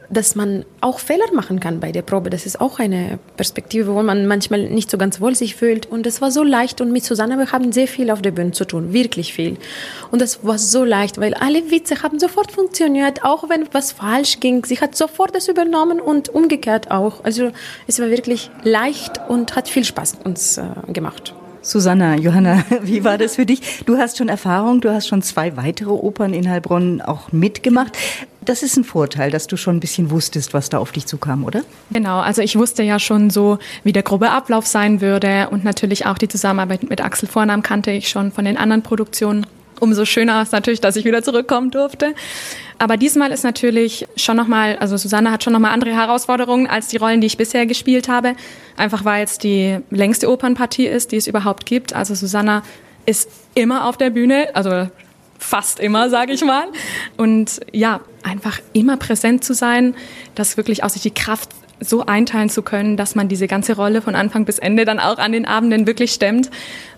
dass 0.10 0.36
man 0.36 0.66
auch 0.82 1.00
Fehler 1.00 1.32
machen 1.34 1.60
kann 1.60 1.80
bei 1.80 1.92
der 1.92 2.02
Probe. 2.02 2.30
Das 2.30 2.46
ist 2.46 2.60
auch 2.60 2.80
eine 2.80 3.20
Perspektive, 3.38 3.94
wo 3.94 4.02
man 4.02 4.26
manchmal 4.26 4.68
nicht 4.70 4.90
so 4.90 4.98
ganz 4.98 5.22
wohl 5.22 5.36
sich 5.36 5.56
fühlt. 5.56 5.86
Und 5.86 6.08
es 6.08 6.22
war 6.22 6.32
so 6.32 6.44
leicht. 6.44 6.82
Und 6.82 6.92
mit 6.92 7.04
Susanne, 7.04 7.38
wir 7.38 7.52
haben 7.52 7.72
sehr 7.72 7.88
viel 7.88 8.10
auf 8.10 8.22
der 8.22 8.32
Bühne 8.32 8.52
zu 8.52 8.66
tun, 8.66 8.92
wirklich 8.94 9.34
viel. 9.34 9.58
Und 10.12 10.22
es 10.22 10.44
war 10.44 10.58
so 10.58 10.84
leicht, 10.84 11.20
weil 11.20 11.34
alle 11.36 11.70
Witze 11.72 12.02
haben 12.02 12.20
sofort 12.20 12.52
funktioniert, 12.52 13.24
auch 13.24 13.50
wenn 13.50 13.68
was 13.72 13.92
falsch 13.92 14.40
ging. 14.40 14.66
Sie 14.66 14.80
hat 14.80 14.96
sofort 14.96 15.36
das 15.36 15.48
übernommen 15.48 16.00
und 16.00 16.30
umgekehrt 16.30 16.92
auch. 16.92 17.24
Also 17.24 17.52
es 17.88 18.00
war 18.00 18.10
wirklich 18.10 18.50
leicht 18.64 19.20
und 19.28 19.56
hat 19.56 19.68
viel 19.68 19.86
Spaß 19.86 20.18
uns 20.24 20.58
äh, 20.58 20.64
gemacht. 20.92 21.34
Susanna, 21.62 22.16
Johanna, 22.16 22.64
wie 22.84 23.04
war 23.04 23.18
das 23.18 23.36
für 23.36 23.46
dich? 23.46 23.84
Du 23.86 23.98
hast 23.98 24.18
schon 24.18 24.30
Erfahrung, 24.30 24.82
du 24.82 24.92
hast 24.92 25.08
schon 25.08 25.22
zwei 25.22 25.58
weitere 25.58 25.92
Opern 25.92 26.34
in 26.34 26.50
Heilbronn 26.50 27.02
auch 27.02 27.32
mitgemacht. 27.32 27.98
Das 28.42 28.64
ist 28.64 28.78
ein 28.78 28.84
Vorteil, 28.84 29.30
dass 29.30 29.48
du 29.48 29.58
schon 29.58 29.78
ein 29.78 29.80
bisschen 29.80 30.10
wusstest, 30.10 30.54
was 30.54 30.70
da 30.70 30.80
auf 30.80 30.92
dich 30.92 31.06
zukam, 31.06 31.44
oder? 31.44 31.62
Genau, 31.92 32.20
also 32.20 32.42
ich 32.42 32.56
wusste 32.56 32.84
ja 32.84 32.98
schon 32.98 33.30
so, 33.30 33.60
wie 33.84 33.92
der 33.92 34.04
grobe 34.04 34.32
Ablauf 34.32 34.66
sein 34.66 35.02
würde 35.02 35.50
und 35.52 35.64
natürlich 35.64 36.06
auch 36.06 36.18
die 36.18 36.30
Zusammenarbeit 36.30 36.90
mit 36.90 37.02
Axel 37.02 37.28
Vornahm 37.28 37.62
kannte 37.62 37.92
ich 37.92 38.10
schon 38.10 38.32
von 38.32 38.46
den 38.46 38.58
anderen 38.58 38.82
Produktionen. 38.82 39.46
Umso 39.80 40.06
schöner 40.06 40.42
ist 40.42 40.52
natürlich, 40.52 40.82
dass 40.82 40.96
ich 40.96 41.06
wieder 41.06 41.24
zurückkommen 41.24 41.72
durfte. 41.72 42.14
Aber 42.78 42.96
diesmal 42.96 43.32
ist 43.32 43.44
natürlich 43.44 44.08
schon 44.16 44.38
nochmal, 44.38 44.78
also 44.78 44.96
Susanne 44.96 45.32
hat 45.32 45.44
schon 45.44 45.54
nochmal 45.54 45.72
andere 45.72 45.92
Herausforderungen 45.92 46.68
als 46.68 46.88
die 46.88 46.98
Rollen, 46.98 47.20
die 47.20 47.28
ich 47.28 47.38
bisher 47.38 47.66
gespielt 47.66 48.08
habe. 48.08 48.36
Einfach 48.78 49.04
weil 49.04 49.24
es 49.26 49.38
die 49.38 49.80
längste 49.90 50.30
Opernpartie 50.30 50.88
ist, 50.88 51.12
die 51.12 51.18
es 51.18 51.28
überhaupt 51.28 51.66
gibt. 51.66 51.94
Also 51.94 52.16
Susanna 52.16 52.64
ist 53.06 53.30
immer 53.54 53.86
auf 53.86 53.98
der 53.98 54.12
Bühne, 54.12 54.50
also 54.54 54.90
fast 55.40 55.80
immer, 55.80 56.10
sage 56.10 56.34
ich 56.34 56.44
mal. 56.44 56.68
Und 57.18 57.60
ja, 57.72 58.02
einfach 58.24 58.60
immer 58.74 58.98
präsent 58.98 59.44
zu 59.44 59.54
sein, 59.54 59.96
dass 60.36 60.58
wirklich 60.58 60.84
auch 60.84 60.90
sich 60.90 61.02
die 61.02 61.12
Kraft 61.14 61.50
so 61.82 62.06
einteilen 62.06 62.50
zu 62.50 62.62
können, 62.62 62.98
dass 62.98 63.16
man 63.16 63.30
diese 63.30 63.48
ganze 63.48 63.76
Rolle 63.76 64.02
von 64.02 64.16
Anfang 64.16 64.46
bis 64.46 64.60
Ende 64.60 64.86
dann 64.86 65.00
auch 65.00 65.18
an 65.18 65.32
den 65.32 65.46
Abenden 65.46 65.88
wirklich 65.88 66.12
stemmt. 66.12 66.50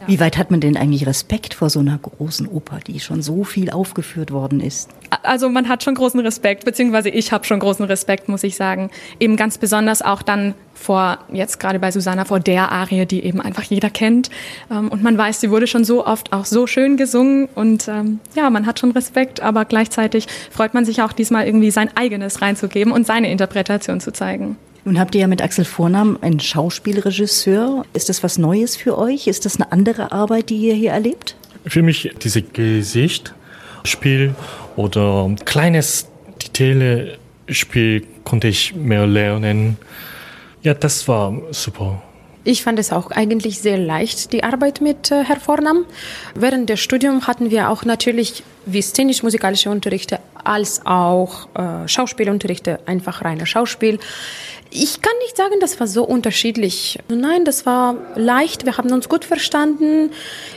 Wie 0.08 0.20
weit 0.20 0.38
hat 0.38 0.52
man 0.52 0.60
denn 0.60 0.78
eigentlich 0.78 1.06
Respekt 1.06 1.54
vor 1.54 1.70
so 1.70 1.80
einer 1.80 1.98
großen 1.98 2.48
Oper, 2.48 2.80
die 2.86 3.00
schon 3.00 3.22
so 3.22 3.44
viel 3.44 3.70
aufgeführt 3.70 4.32
worden 4.32 4.60
ist? 4.60 4.90
Also 5.24 5.50
man 5.50 5.70
hat 5.70 5.84
schon 5.84 5.96
großen 5.96 6.20
Respekt, 6.20 6.66
beziehungsweise 6.66 7.10
ich 7.10 7.32
habe 7.32 7.46
schon 7.46 7.60
großen 7.60 7.86
Respekt, 7.86 8.28
muss 8.30 8.44
ich 8.44 8.56
sagen. 8.56 8.90
Eben 9.20 9.36
ganz 9.36 9.58
besonders 9.58 10.02
auch 10.02 10.22
dann 10.22 10.56
vor, 10.74 11.20
jetzt 11.32 11.60
gerade 11.60 11.80
bei 11.80 11.92
Susanna, 11.92 12.26
vor 12.26 12.40
der 12.40 12.72
Arie, 12.72 13.06
die 13.06 13.24
eben 13.24 13.40
einfach 13.40 13.64
jeder 13.64 13.90
kennt. 13.90 14.30
Ähm, 14.72 14.90
und 14.90 15.04
man 15.04 15.18
weiß, 15.18 15.40
sie 15.40 15.52
wurde 15.52 15.68
schon 15.68 15.84
so 15.84 16.06
oft 16.06 16.34
auch 16.34 16.46
so 16.46 16.66
schön 16.66 16.98
gesungen 16.98 17.48
und 17.56 17.88
ähm, 17.88 18.20
ja, 18.36 18.50
man 18.50 18.66
hat 18.66 18.80
schon 18.80 18.92
Respekt, 18.92 19.42
aber 19.42 19.66
gleichzeitig 19.66 20.28
freut 20.50 20.74
man 20.74 20.86
sich 20.86 21.02
auch 21.02 21.14
diesmal 21.14 21.46
irgendwie 21.46 21.72
sein 21.72 21.90
eigenes 21.96 22.42
reinzugeben 22.42 22.92
und 22.92 23.06
seine 23.06 23.32
Interpretation 23.32 24.00
zu 24.00 24.12
zeigen. 24.12 24.58
Nun 24.84 25.00
habt 25.00 25.14
ihr 25.14 25.22
ja 25.22 25.28
mit 25.28 25.42
Axel 25.44 25.64
Vornahm 25.64 26.18
einen 26.22 26.40
Schauspielregisseur. 26.40 27.86
Ist 27.94 28.10
das 28.10 28.24
was 28.24 28.38
Neues 28.40 28.76
für 28.76 28.98
euch? 28.98 29.28
Ist 29.28 29.46
das 29.46 29.58
eine 29.58 29.72
andere 29.72 30.12
Arbeit, 30.12 30.50
die 30.50 30.58
ihr 30.58 30.74
hier 30.74 30.92
erlebt? 30.92 31.36
Für 31.68 31.84
mich 31.84 32.12
dieses 32.24 32.44
Gesichtspiel 32.52 34.34
oder 34.76 35.30
kleines 35.46 36.08
Detailspiel 36.42 38.08
konnte 38.24 38.48
ich 38.48 38.74
mehr 38.74 39.06
lernen. 39.06 39.78
Ja, 40.64 40.74
das 40.74 41.08
war 41.08 41.40
super. 41.52 42.02
Ich 42.44 42.64
fand 42.64 42.80
es 42.80 42.92
auch 42.92 43.12
eigentlich 43.12 43.60
sehr 43.60 43.78
leicht, 43.78 44.34
die 44.34 44.44
Arbeit 44.44 44.82
mit 44.82 45.12
äh, 45.12 45.24
Herr 45.24 45.40
Vornam. 45.40 45.86
Während 46.34 46.70
des 46.72 46.80
Studiums 46.80 47.28
hatten 47.28 47.52
wir 47.52 47.70
auch 47.70 47.86
natürlich 47.86 48.44
wie 48.66 48.82
szenisch-musikalische 48.82 49.70
Unterrichte 49.70 50.20
als 50.44 50.84
auch 50.84 51.48
äh, 51.54 51.88
Schauspielunterrichte, 51.88 52.80
einfach 52.88 53.24
reiner 53.24 53.46
Schauspiel. 53.46 54.00
Ich 54.74 55.02
kann 55.02 55.12
nicht 55.22 55.36
sagen, 55.36 55.56
das 55.60 55.82
war 55.82 55.88
so 55.88 56.06
unterschiedlich. 56.06 56.98
Nein, 57.10 57.44
das 57.44 57.66
war 57.66 57.98
leicht. 58.16 58.66
Wir 58.66 58.78
haben 58.78 58.90
uns 58.94 59.10
gut 59.10 59.26
verstanden. 59.26 60.12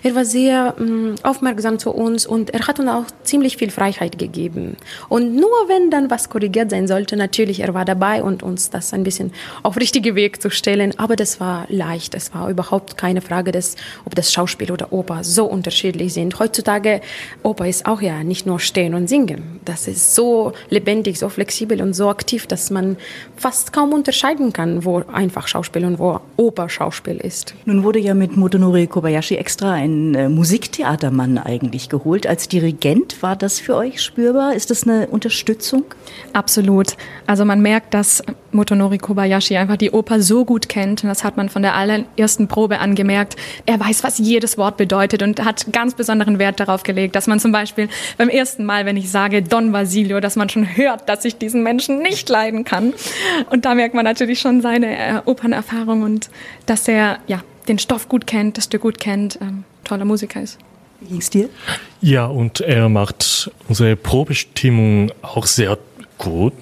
Er 0.04 0.14
war 0.14 0.24
sehr 0.24 0.76
mh, 0.78 0.84
mm, 0.84 1.14
aufmerksam 1.24 1.80
zu 1.80 1.90
uns 1.90 2.24
und 2.24 2.50
er 2.50 2.68
hat 2.68 2.78
uns 2.78 2.88
auch 2.88 3.06
ziemlich 3.24 3.56
viel 3.56 3.72
Freiheit 3.72 4.16
gegeben. 4.16 4.76
Und 5.08 5.34
nur 5.34 5.50
wenn 5.66 5.90
dann 5.90 6.10
was 6.10 6.28
korrigiert 6.28 6.70
sein 6.70 6.86
sollte, 6.86 7.16
natürlich, 7.16 7.58
er 7.58 7.74
war 7.74 7.84
dabei 7.84 8.22
und 8.22 8.44
uns 8.44 8.70
das 8.70 8.92
ein 8.92 9.02
bisschen 9.02 9.32
auf 9.64 9.76
richtige 9.76 10.14
Weg 10.14 10.40
zu 10.40 10.48
stellen. 10.48 10.96
Aber 10.96 11.16
das 11.16 11.40
war 11.40 11.66
leicht. 11.68 12.14
Es 12.14 12.32
war 12.32 12.48
überhaupt 12.48 12.96
keine 12.96 13.20
Frage, 13.20 13.50
dass, 13.50 13.74
ob 14.04 14.14
das 14.14 14.32
Schauspiel 14.32 14.70
oder 14.70 14.92
Oper 14.92 15.24
so 15.24 15.44
unterschiedlich 15.46 16.14
sind. 16.14 16.38
Heutzutage, 16.38 17.00
Oper 17.42 17.66
ist 17.66 17.84
auch 17.86 18.00
ja 18.00 18.22
nicht 18.22 18.46
nur 18.46 18.60
stehen 18.60 18.94
und 18.94 19.08
singen. 19.08 19.58
Das 19.64 19.88
ist 19.88 20.14
so 20.14 20.52
lebendig, 20.70 21.18
so 21.18 21.28
flexibel 21.28 21.82
und 21.82 21.94
so 21.94 22.08
aktiv, 22.08 22.46
dass 22.46 22.70
man 22.70 22.96
fast 23.36 23.72
kaum 23.72 23.92
unterscheiden 24.04 24.52
kann, 24.52 24.84
wo 24.84 25.02
einfach 25.10 25.48
Schauspiel 25.48 25.86
und 25.86 25.98
wo 25.98 26.20
Operschauspiel 26.36 27.16
ist. 27.16 27.54
Nun 27.64 27.84
wurde 27.84 27.98
ja 27.98 28.12
mit 28.12 28.36
Motonori 28.36 28.86
Kobayashi 28.86 29.36
extra 29.36 29.72
ein 29.72 30.14
äh, 30.14 30.28
Musiktheatermann 30.28 31.38
eigentlich 31.38 31.88
geholt. 31.88 32.26
Als 32.26 32.48
Dirigent 32.48 33.22
war 33.22 33.34
das 33.34 33.60
für 33.60 33.76
euch 33.76 34.02
spürbar? 34.02 34.54
Ist 34.54 34.70
das 34.70 34.84
eine 34.84 35.06
Unterstützung? 35.06 35.84
Absolut. 36.34 36.98
Also 37.26 37.46
man 37.46 37.62
merkt, 37.62 37.94
dass 37.94 38.22
Motonori 38.52 38.98
Kobayashi 38.98 39.56
einfach 39.56 39.78
die 39.78 39.90
Oper 39.90 40.20
so 40.20 40.44
gut 40.44 40.68
kennt 40.68 41.02
und 41.02 41.08
das 41.08 41.24
hat 41.24 41.38
man 41.38 41.48
von 41.48 41.62
der 41.62 41.74
allerersten 41.74 42.46
Probe 42.46 42.78
angemerkt. 42.78 43.36
Er 43.64 43.80
weiß, 43.80 44.04
was 44.04 44.18
jedes 44.18 44.58
Wort 44.58 44.76
bedeutet 44.76 45.22
und 45.22 45.42
hat 45.44 45.72
ganz 45.72 45.94
besonderen 45.94 46.38
Wert 46.38 46.60
darauf 46.60 46.82
gelegt, 46.82 47.16
dass 47.16 47.26
man 47.26 47.40
zum 47.40 47.52
Beispiel 47.52 47.88
beim 48.18 48.28
ersten 48.28 48.64
Mal, 48.64 48.84
wenn 48.84 48.98
ich 48.98 49.10
sage 49.10 49.42
Don 49.42 49.72
Basilio, 49.72 50.20
dass 50.20 50.36
man 50.36 50.50
schon 50.50 50.76
hört, 50.76 51.08
dass 51.08 51.24
ich 51.24 51.38
diesen 51.38 51.62
Menschen 51.62 51.98
nicht 52.00 52.28
leiden 52.28 52.64
kann. 52.64 52.94
Und 53.50 53.64
da 53.64 53.74
merkt 53.74 53.93
merkt 53.94 54.04
man 54.04 54.04
natürlich 54.04 54.40
schon 54.40 54.60
seine 54.60 54.96
äh, 54.96 55.20
Opernerfahrung 55.24 56.02
und 56.02 56.28
dass 56.66 56.88
er 56.88 57.18
ja, 57.28 57.42
den 57.68 57.78
Stoff 57.78 58.08
gut 58.08 58.26
kennt, 58.26 58.58
das 58.58 58.64
Stück 58.64 58.82
gut 58.82 58.98
kennt, 58.98 59.38
ähm, 59.40 59.62
toller 59.84 60.04
Musiker 60.04 60.42
ist. 60.42 60.58
Wie 61.00 61.06
ging 61.06 61.18
es 61.18 61.30
dir? 61.30 61.48
Ja, 62.00 62.26
und 62.26 62.60
er 62.60 62.88
macht 62.88 63.50
unsere 63.68 63.94
Probestimmung 63.94 65.12
auch 65.22 65.46
sehr 65.46 65.78
gut. 66.18 66.54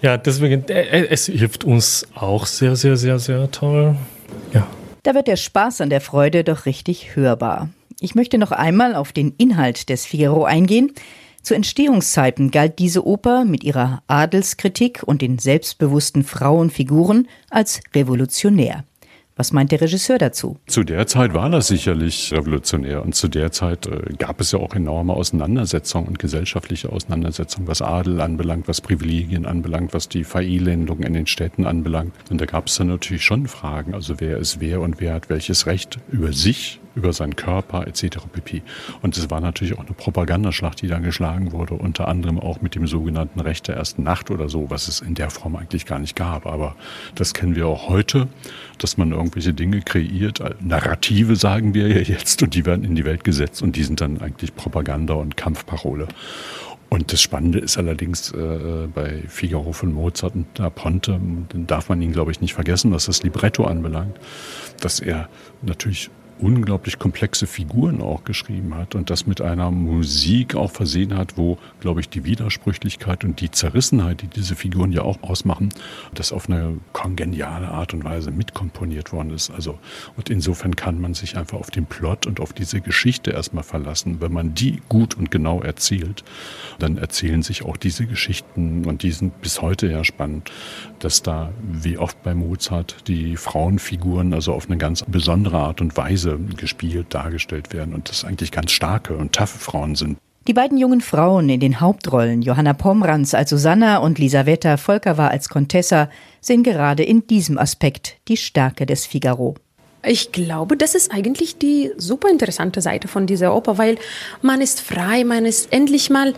Ja, 0.00 0.16
deswegen, 0.16 0.66
äh, 0.68 1.06
es 1.10 1.26
hilft 1.26 1.64
uns 1.64 2.06
auch 2.14 2.46
sehr, 2.46 2.76
sehr, 2.76 2.96
sehr, 2.96 3.18
sehr 3.18 3.50
toll. 3.50 3.96
Ja. 4.54 4.66
Da 5.02 5.14
wird 5.14 5.26
der 5.26 5.36
Spaß 5.36 5.82
an 5.82 5.90
der 5.90 6.00
Freude 6.00 6.44
doch 6.44 6.64
richtig 6.64 7.14
hörbar. 7.14 7.68
Ich 8.00 8.14
möchte 8.14 8.38
noch 8.38 8.52
einmal 8.52 8.94
auf 8.94 9.12
den 9.12 9.34
Inhalt 9.36 9.90
des 9.90 10.06
Figaro 10.06 10.44
eingehen. 10.44 10.92
Zu 11.44 11.54
Entstehungszeiten 11.54 12.50
galt 12.50 12.78
diese 12.78 13.06
Oper 13.06 13.44
mit 13.44 13.64
ihrer 13.64 14.02
Adelskritik 14.06 15.02
und 15.04 15.20
den 15.20 15.38
selbstbewussten 15.38 16.24
Frauenfiguren 16.24 17.28
als 17.50 17.82
revolutionär. 17.94 18.84
Was 19.36 19.52
meint 19.52 19.70
der 19.70 19.82
Regisseur 19.82 20.16
dazu? 20.16 20.56
Zu 20.66 20.84
der 20.84 21.06
Zeit 21.06 21.34
war 21.34 21.50
das 21.50 21.66
sicherlich 21.66 22.32
revolutionär 22.32 23.02
und 23.02 23.14
zu 23.14 23.28
der 23.28 23.52
Zeit 23.52 23.86
äh, 23.86 24.14
gab 24.16 24.40
es 24.40 24.52
ja 24.52 24.58
auch 24.58 24.74
enorme 24.74 25.12
Auseinandersetzungen 25.12 26.06
und 26.06 26.18
gesellschaftliche 26.18 26.90
Auseinandersetzungen, 26.90 27.68
was 27.68 27.82
Adel 27.82 28.22
anbelangt, 28.22 28.66
was 28.66 28.80
Privilegien 28.80 29.44
anbelangt, 29.44 29.92
was 29.92 30.08
die 30.08 30.24
Verelendung 30.24 31.00
in 31.00 31.12
den 31.12 31.26
Städten 31.26 31.66
anbelangt. 31.66 32.14
Und 32.30 32.40
da 32.40 32.46
gab 32.46 32.68
es 32.68 32.76
dann 32.76 32.86
natürlich 32.86 33.24
schon 33.24 33.48
Fragen, 33.48 33.92
also 33.92 34.14
wer 34.18 34.38
ist 34.38 34.60
wer 34.60 34.80
und 34.80 34.98
wer 34.98 35.12
hat 35.12 35.28
welches 35.28 35.66
Recht 35.66 35.98
über 36.10 36.32
sich 36.32 36.80
über 36.94 37.12
seinen 37.12 37.36
Körper 37.36 37.86
etc. 37.86 38.18
pp. 38.32 38.62
Und 39.02 39.16
es 39.16 39.30
war 39.30 39.40
natürlich 39.40 39.74
auch 39.74 39.84
eine 39.84 39.94
Propagandaschlacht, 39.94 40.82
die 40.82 40.88
da 40.88 40.98
geschlagen 40.98 41.52
wurde, 41.52 41.74
unter 41.74 42.08
anderem 42.08 42.38
auch 42.38 42.60
mit 42.60 42.74
dem 42.74 42.86
sogenannten 42.86 43.40
Recht 43.40 43.68
der 43.68 43.76
ersten 43.76 44.02
Nacht 44.02 44.30
oder 44.30 44.48
so, 44.48 44.70
was 44.70 44.88
es 44.88 45.00
in 45.00 45.14
der 45.14 45.30
Form 45.30 45.56
eigentlich 45.56 45.86
gar 45.86 45.98
nicht 45.98 46.16
gab. 46.16 46.46
Aber 46.46 46.76
das 47.14 47.34
kennen 47.34 47.56
wir 47.56 47.66
auch 47.66 47.88
heute, 47.88 48.28
dass 48.78 48.96
man 48.96 49.12
irgendwelche 49.12 49.54
Dinge 49.54 49.80
kreiert, 49.80 50.40
Narrative 50.60 51.36
sagen 51.36 51.74
wir 51.74 51.88
ja 51.88 52.00
jetzt, 52.00 52.42
und 52.42 52.54
die 52.54 52.66
werden 52.66 52.84
in 52.84 52.94
die 52.94 53.04
Welt 53.04 53.24
gesetzt 53.24 53.62
und 53.62 53.76
die 53.76 53.84
sind 53.84 54.00
dann 54.00 54.20
eigentlich 54.20 54.54
Propaganda 54.54 55.14
und 55.14 55.36
Kampfparole. 55.36 56.08
Und 56.90 57.12
das 57.12 57.20
Spannende 57.20 57.58
ist 57.58 57.76
allerdings 57.76 58.30
äh, 58.30 58.86
bei 58.94 59.24
Figaro 59.26 59.72
von 59.72 59.92
Mozart 59.92 60.36
und 60.36 60.46
da 60.54 60.70
Ponte, 60.70 61.18
darf 61.52 61.88
man 61.88 62.00
ihn, 62.00 62.12
glaube 62.12 62.30
ich, 62.30 62.40
nicht 62.40 62.54
vergessen, 62.54 62.92
was 62.92 63.06
das 63.06 63.24
Libretto 63.24 63.64
anbelangt, 63.64 64.16
dass 64.80 65.00
er 65.00 65.28
natürlich 65.62 66.10
unglaublich 66.38 66.98
komplexe 66.98 67.46
Figuren 67.46 68.00
auch 68.00 68.24
geschrieben 68.24 68.74
hat 68.74 68.94
und 68.94 69.10
das 69.10 69.26
mit 69.26 69.40
einer 69.40 69.70
Musik 69.70 70.54
auch 70.54 70.70
versehen 70.70 71.16
hat, 71.16 71.36
wo, 71.36 71.58
glaube 71.80 72.00
ich, 72.00 72.08
die 72.08 72.24
Widersprüchlichkeit 72.24 73.24
und 73.24 73.40
die 73.40 73.50
Zerrissenheit, 73.50 74.22
die 74.22 74.26
diese 74.26 74.56
Figuren 74.56 74.92
ja 74.92 75.02
auch 75.02 75.22
ausmachen, 75.22 75.70
das 76.14 76.32
auf 76.32 76.48
eine 76.48 76.78
kongeniale 76.92 77.68
Art 77.68 77.94
und 77.94 78.04
Weise 78.04 78.30
mitkomponiert 78.30 79.12
worden 79.12 79.30
ist. 79.30 79.50
Also, 79.50 79.78
und 80.16 80.30
insofern 80.30 80.76
kann 80.76 81.00
man 81.00 81.14
sich 81.14 81.36
einfach 81.36 81.58
auf 81.58 81.70
den 81.70 81.86
Plot 81.86 82.26
und 82.26 82.40
auf 82.40 82.52
diese 82.52 82.80
Geschichte 82.80 83.30
erstmal 83.30 83.64
verlassen. 83.64 84.20
Wenn 84.20 84.32
man 84.32 84.54
die 84.54 84.82
gut 84.88 85.14
und 85.16 85.30
genau 85.30 85.60
erzählt, 85.60 86.24
dann 86.78 86.98
erzählen 86.98 87.42
sich 87.42 87.64
auch 87.64 87.76
diese 87.76 88.06
Geschichten 88.06 88.84
und 88.84 89.02
die 89.02 89.12
sind 89.12 89.40
bis 89.40 89.62
heute 89.62 89.86
ja 89.88 90.04
spannend, 90.04 90.50
dass 90.98 91.22
da, 91.22 91.52
wie 91.62 91.98
oft 91.98 92.22
bei 92.22 92.34
Mozart, 92.34 92.96
die 93.06 93.36
Frauenfiguren 93.36 94.32
also 94.34 94.52
auf 94.52 94.66
eine 94.66 94.78
ganz 94.78 95.04
besondere 95.06 95.58
Art 95.58 95.80
und 95.80 95.96
Weise 95.96 96.23
Weise 96.24 96.38
gespielt, 96.56 97.06
dargestellt 97.10 97.72
werden 97.72 97.94
und 97.94 98.08
das 98.08 98.24
eigentlich 98.24 98.52
ganz 98.52 98.72
starke 98.72 99.16
und 99.16 99.32
taffe 99.32 99.58
Frauen 99.58 99.94
sind. 99.94 100.18
Die 100.46 100.52
beiden 100.52 100.76
jungen 100.76 101.00
Frauen 101.00 101.48
in 101.48 101.60
den 101.60 101.80
Hauptrollen, 101.80 102.42
Johanna 102.42 102.74
Pomrans 102.74 103.32
als 103.32 103.48
Susanna 103.50 103.98
und 103.98 104.18
Lisaveta 104.18 104.76
Volkova 104.76 105.28
als 105.28 105.48
Contessa, 105.48 106.10
sehen 106.40 106.62
gerade 106.62 107.02
in 107.02 107.26
diesem 107.26 107.56
Aspekt 107.56 108.16
die 108.28 108.36
Stärke 108.36 108.84
des 108.84 109.06
Figaro. 109.06 109.54
Ich 110.06 110.32
glaube, 110.32 110.76
das 110.76 110.94
ist 110.94 111.12
eigentlich 111.12 111.56
die 111.56 111.90
super 111.96 112.28
interessante 112.28 112.82
Seite 112.82 113.08
von 113.08 113.26
dieser 113.26 113.56
Oper, 113.56 113.78
weil 113.78 113.96
man 114.42 114.60
ist 114.60 114.82
frei, 114.82 115.24
man 115.24 115.46
ist 115.46 115.72
endlich 115.72 116.10
mal, 116.10 116.34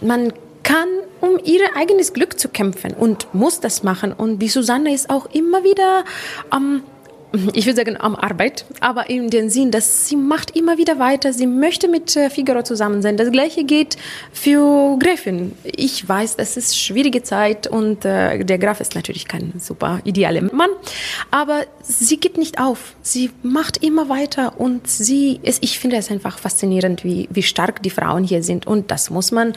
man 0.00 0.32
kann 0.62 0.88
um 1.20 1.38
ihr 1.44 1.60
eigenes 1.76 2.14
Glück 2.14 2.38
zu 2.38 2.48
kämpfen 2.48 2.94
und 2.94 3.34
muss 3.34 3.60
das 3.60 3.82
machen. 3.82 4.14
Und 4.14 4.38
die 4.38 4.48
Susanne 4.48 4.94
ist 4.94 5.10
auch 5.10 5.26
immer 5.34 5.64
wieder 5.64 6.04
am 6.48 6.76
ähm, 6.76 6.82
ich 7.52 7.66
würde 7.66 7.76
sagen, 7.76 7.96
am 7.98 8.16
Arbeit, 8.16 8.64
aber 8.80 9.08
in 9.08 9.30
dem 9.30 9.48
Sinn, 9.48 9.70
dass 9.70 10.08
sie 10.08 10.16
macht 10.16 10.56
immer 10.56 10.78
wieder 10.78 10.98
weiter, 10.98 11.32
sie 11.32 11.46
möchte 11.46 11.88
mit 11.88 12.16
äh, 12.16 12.30
Figaro 12.30 12.62
zusammen 12.62 13.02
sein. 13.02 13.16
Das 13.16 13.30
gleiche 13.30 13.64
geht 13.64 13.96
für 14.32 14.98
Gräfin. 14.98 15.52
Ich 15.64 16.08
weiß, 16.08 16.36
das 16.36 16.56
ist 16.56 16.78
schwierige 16.78 17.22
Zeit 17.22 17.66
und 17.66 18.04
äh, 18.04 18.44
der 18.44 18.58
Graf 18.58 18.80
ist 18.80 18.94
natürlich 18.94 19.28
kein 19.28 19.52
super 19.58 20.00
idealer 20.04 20.42
Mann, 20.52 20.70
aber 21.30 21.64
sie 21.82 22.18
gibt 22.18 22.36
nicht 22.36 22.60
auf. 22.60 22.94
Sie 23.02 23.30
macht 23.42 23.82
immer 23.84 24.08
weiter 24.08 24.58
und 24.58 24.88
sie 24.88 25.38
ist, 25.42 25.62
ich 25.62 25.78
finde 25.78 25.96
es 25.96 26.10
einfach 26.10 26.38
faszinierend, 26.38 27.04
wie, 27.04 27.28
wie 27.30 27.42
stark 27.42 27.82
die 27.82 27.90
Frauen 27.90 28.24
hier 28.24 28.42
sind 28.42 28.66
und 28.66 28.90
das 28.90 29.10
muss 29.10 29.30
man 29.30 29.52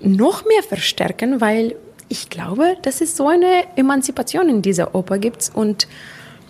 noch 0.00 0.44
mehr 0.44 0.62
verstärken, 0.62 1.40
weil 1.40 1.74
ich 2.08 2.30
glaube, 2.30 2.76
dass 2.82 3.00
es 3.00 3.16
so 3.16 3.28
eine 3.28 3.64
Emanzipation 3.76 4.48
in 4.48 4.62
dieser 4.62 4.94
Oper 4.94 5.18
gibt 5.18 5.50
und 5.54 5.86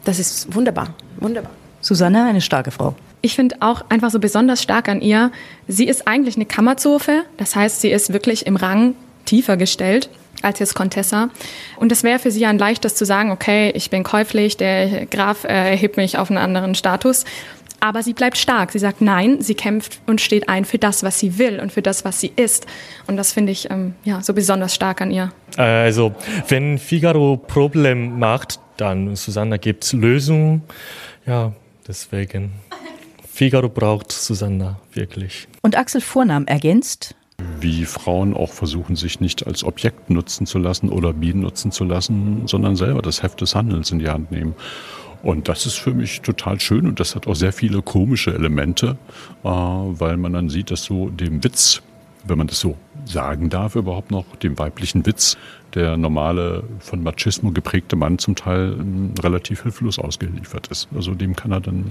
das 0.08 0.18
ist 0.18 0.54
wunderbar, 0.54 0.94
wunderbar. 1.20 1.50
Susanne, 1.82 2.24
eine 2.24 2.40
starke 2.40 2.70
Frau. 2.70 2.94
Ich 3.20 3.36
finde 3.36 3.56
auch 3.60 3.84
einfach 3.90 4.10
so 4.10 4.18
besonders 4.18 4.62
stark 4.62 4.88
an 4.88 5.02
ihr, 5.02 5.30
sie 5.66 5.86
ist 5.86 6.08
eigentlich 6.08 6.36
eine 6.36 6.46
Kammerzofe, 6.46 7.24
das 7.36 7.54
heißt, 7.54 7.82
sie 7.82 7.90
ist 7.90 8.12
wirklich 8.12 8.46
im 8.46 8.56
Rang 8.56 8.94
tiefer 9.26 9.56
gestellt. 9.58 10.08
als 10.40 10.60
jetzt 10.60 10.76
Contessa. 10.76 11.30
Und 11.78 11.90
es 11.90 12.04
wäre 12.04 12.20
für 12.20 12.30
sie 12.30 12.46
ein 12.46 12.58
leichtes 12.58 12.94
zu 12.94 13.04
sagen, 13.04 13.32
okay, 13.32 13.72
ich 13.74 13.90
bin 13.90 14.04
käuflich, 14.04 14.56
der 14.56 15.06
Graf 15.06 15.42
äh, 15.42 15.70
erhebt 15.70 15.96
mich 15.96 16.16
auf 16.16 16.30
einen 16.30 16.38
anderen 16.38 16.76
Status. 16.76 17.24
Aber 17.80 18.04
sie 18.04 18.12
bleibt 18.12 18.38
stark. 18.38 18.70
Sie 18.70 18.78
sagt 18.78 19.00
nein, 19.00 19.40
sie 19.40 19.56
kämpft 19.56 19.98
und 20.06 20.20
steht 20.20 20.48
ein 20.48 20.64
für 20.64 20.78
das, 20.78 21.02
was 21.02 21.18
sie 21.18 21.38
will 21.38 21.58
und 21.58 21.72
für 21.72 21.82
das, 21.82 22.04
was 22.04 22.20
sie 22.20 22.32
ist. 22.36 22.68
Und 23.08 23.16
das 23.16 23.32
finde 23.32 23.50
ich 23.50 23.68
ähm, 23.68 23.94
ja, 24.04 24.22
so 24.22 24.32
besonders 24.32 24.76
stark 24.76 25.00
an 25.00 25.10
ihr. 25.10 25.32
Also, 25.56 26.14
wenn 26.46 26.78
Figaro 26.78 27.36
Problem 27.36 28.20
macht, 28.20 28.60
dann 28.80 29.16
Susanna 29.16 29.56
gibt 29.56 29.92
Lösungen. 29.92 30.62
Ja, 31.26 31.52
deswegen. 31.86 32.52
Figaro 33.30 33.68
braucht 33.68 34.10
Susanna 34.10 34.80
wirklich. 34.92 35.46
Und 35.62 35.76
Axel 35.76 36.00
Vornahm 36.00 36.46
ergänzt, 36.46 37.14
wie 37.60 37.84
Frauen 37.84 38.34
auch 38.34 38.50
versuchen, 38.50 38.96
sich 38.96 39.20
nicht 39.20 39.46
als 39.46 39.62
Objekt 39.62 40.10
nutzen 40.10 40.46
zu 40.46 40.58
lassen 40.58 40.88
oder 40.88 41.12
Bienen 41.12 41.42
nutzen 41.42 41.70
zu 41.70 41.84
lassen, 41.84 42.46
sondern 42.46 42.74
selber 42.74 43.00
das 43.00 43.22
Heft 43.22 43.40
des 43.40 43.54
Handelns 43.54 43.90
in 43.90 44.00
die 44.00 44.08
Hand 44.08 44.32
nehmen. 44.32 44.54
Und 45.22 45.48
das 45.48 45.66
ist 45.66 45.76
für 45.76 45.92
mich 45.92 46.20
total 46.20 46.60
schön 46.60 46.86
und 46.86 47.00
das 47.00 47.14
hat 47.14 47.26
auch 47.26 47.34
sehr 47.34 47.52
viele 47.52 47.82
komische 47.82 48.32
Elemente, 48.32 48.96
äh, 49.42 49.48
weil 49.48 50.16
man 50.16 50.32
dann 50.32 50.48
sieht, 50.48 50.70
dass 50.70 50.84
so 50.84 51.08
dem 51.08 51.42
Witz, 51.42 51.82
wenn 52.24 52.38
man 52.38 52.46
das 52.46 52.60
so 52.60 52.76
sagen 53.04 53.50
darf, 53.50 53.74
überhaupt 53.74 54.10
noch, 54.10 54.36
dem 54.36 54.58
weiblichen 54.58 55.06
Witz, 55.06 55.36
der 55.74 55.96
normale, 55.96 56.64
von 56.80 57.02
Machismo 57.02 57.50
geprägte 57.50 57.96
Mann 57.96 58.18
zum 58.18 58.34
Teil 58.36 58.76
ähm, 58.78 59.12
relativ 59.22 59.62
hilflos 59.62 59.98
ausgeliefert 59.98 60.68
ist. 60.68 60.88
Also 60.94 61.14
dem 61.14 61.36
kann 61.36 61.52
er 61.52 61.60
dann 61.60 61.84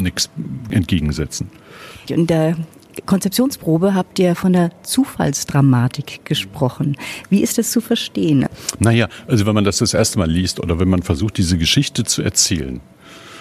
nichts 0.00 0.30
entgegensetzen. 0.70 1.50
In 2.08 2.26
der 2.26 2.56
Konzeptionsprobe 3.06 3.94
habt 3.94 4.18
ihr 4.18 4.34
von 4.34 4.52
der 4.52 4.70
Zufallsdramatik 4.82 6.24
gesprochen. 6.24 6.96
Wie 7.28 7.42
ist 7.42 7.58
das 7.58 7.70
zu 7.70 7.80
verstehen? 7.80 8.46
Naja, 8.78 9.08
also 9.26 9.46
wenn 9.46 9.54
man 9.54 9.64
das 9.64 9.78
das 9.78 9.94
erste 9.94 10.18
Mal 10.18 10.30
liest 10.30 10.60
oder 10.60 10.78
wenn 10.78 10.88
man 10.88 11.02
versucht, 11.02 11.36
diese 11.38 11.58
Geschichte 11.58 12.04
zu 12.04 12.22
erzählen, 12.22 12.80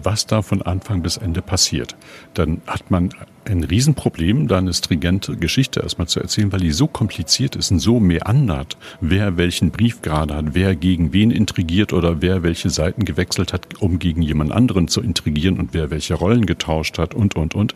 was 0.02 0.26
da 0.26 0.42
von 0.42 0.62
Anfang 0.62 1.02
bis 1.02 1.18
Ende 1.18 1.42
passiert, 1.42 1.96
dann 2.34 2.62
hat 2.68 2.90
man 2.90 3.10
ein 3.46 3.64
Riesenproblem, 3.64 4.48
da 4.48 4.58
eine 4.58 4.74
stringente 4.74 5.36
Geschichte 5.36 5.82
erstmal 5.82 6.08
zu 6.08 6.20
erzählen, 6.20 6.52
weil 6.52 6.62
die 6.62 6.72
so 6.72 6.88
kompliziert 6.88 7.56
ist 7.56 7.72
und 7.72 7.80
so 7.80 8.00
meandert, 8.00 8.78
wer 9.02 9.38
welchen 9.38 9.72
Brief 9.72 10.02
gerade 10.02 10.36
hat, 10.36 10.46
wer 10.54 10.76
gegen 10.76 11.14
wen 11.14 11.32
intrigiert 11.32 11.94
oder 11.94 12.22
wer 12.22 12.44
welche 12.44 12.70
Seiten 12.70 13.06
gewechselt 13.06 13.54
hat, 13.54 13.82
um 13.82 14.00
gegen 14.00 14.22
jemand 14.22 14.52
anderen 14.52 14.88
zu 14.88 15.02
intrigieren 15.02 15.60
und 15.60 15.74
wer 15.74 15.92
welche 15.92 16.14
Rollen 16.14 16.46
getauscht 16.46 16.98
hat 16.98 17.14
und, 17.14 17.36
und, 17.36 17.56
und. 17.56 17.76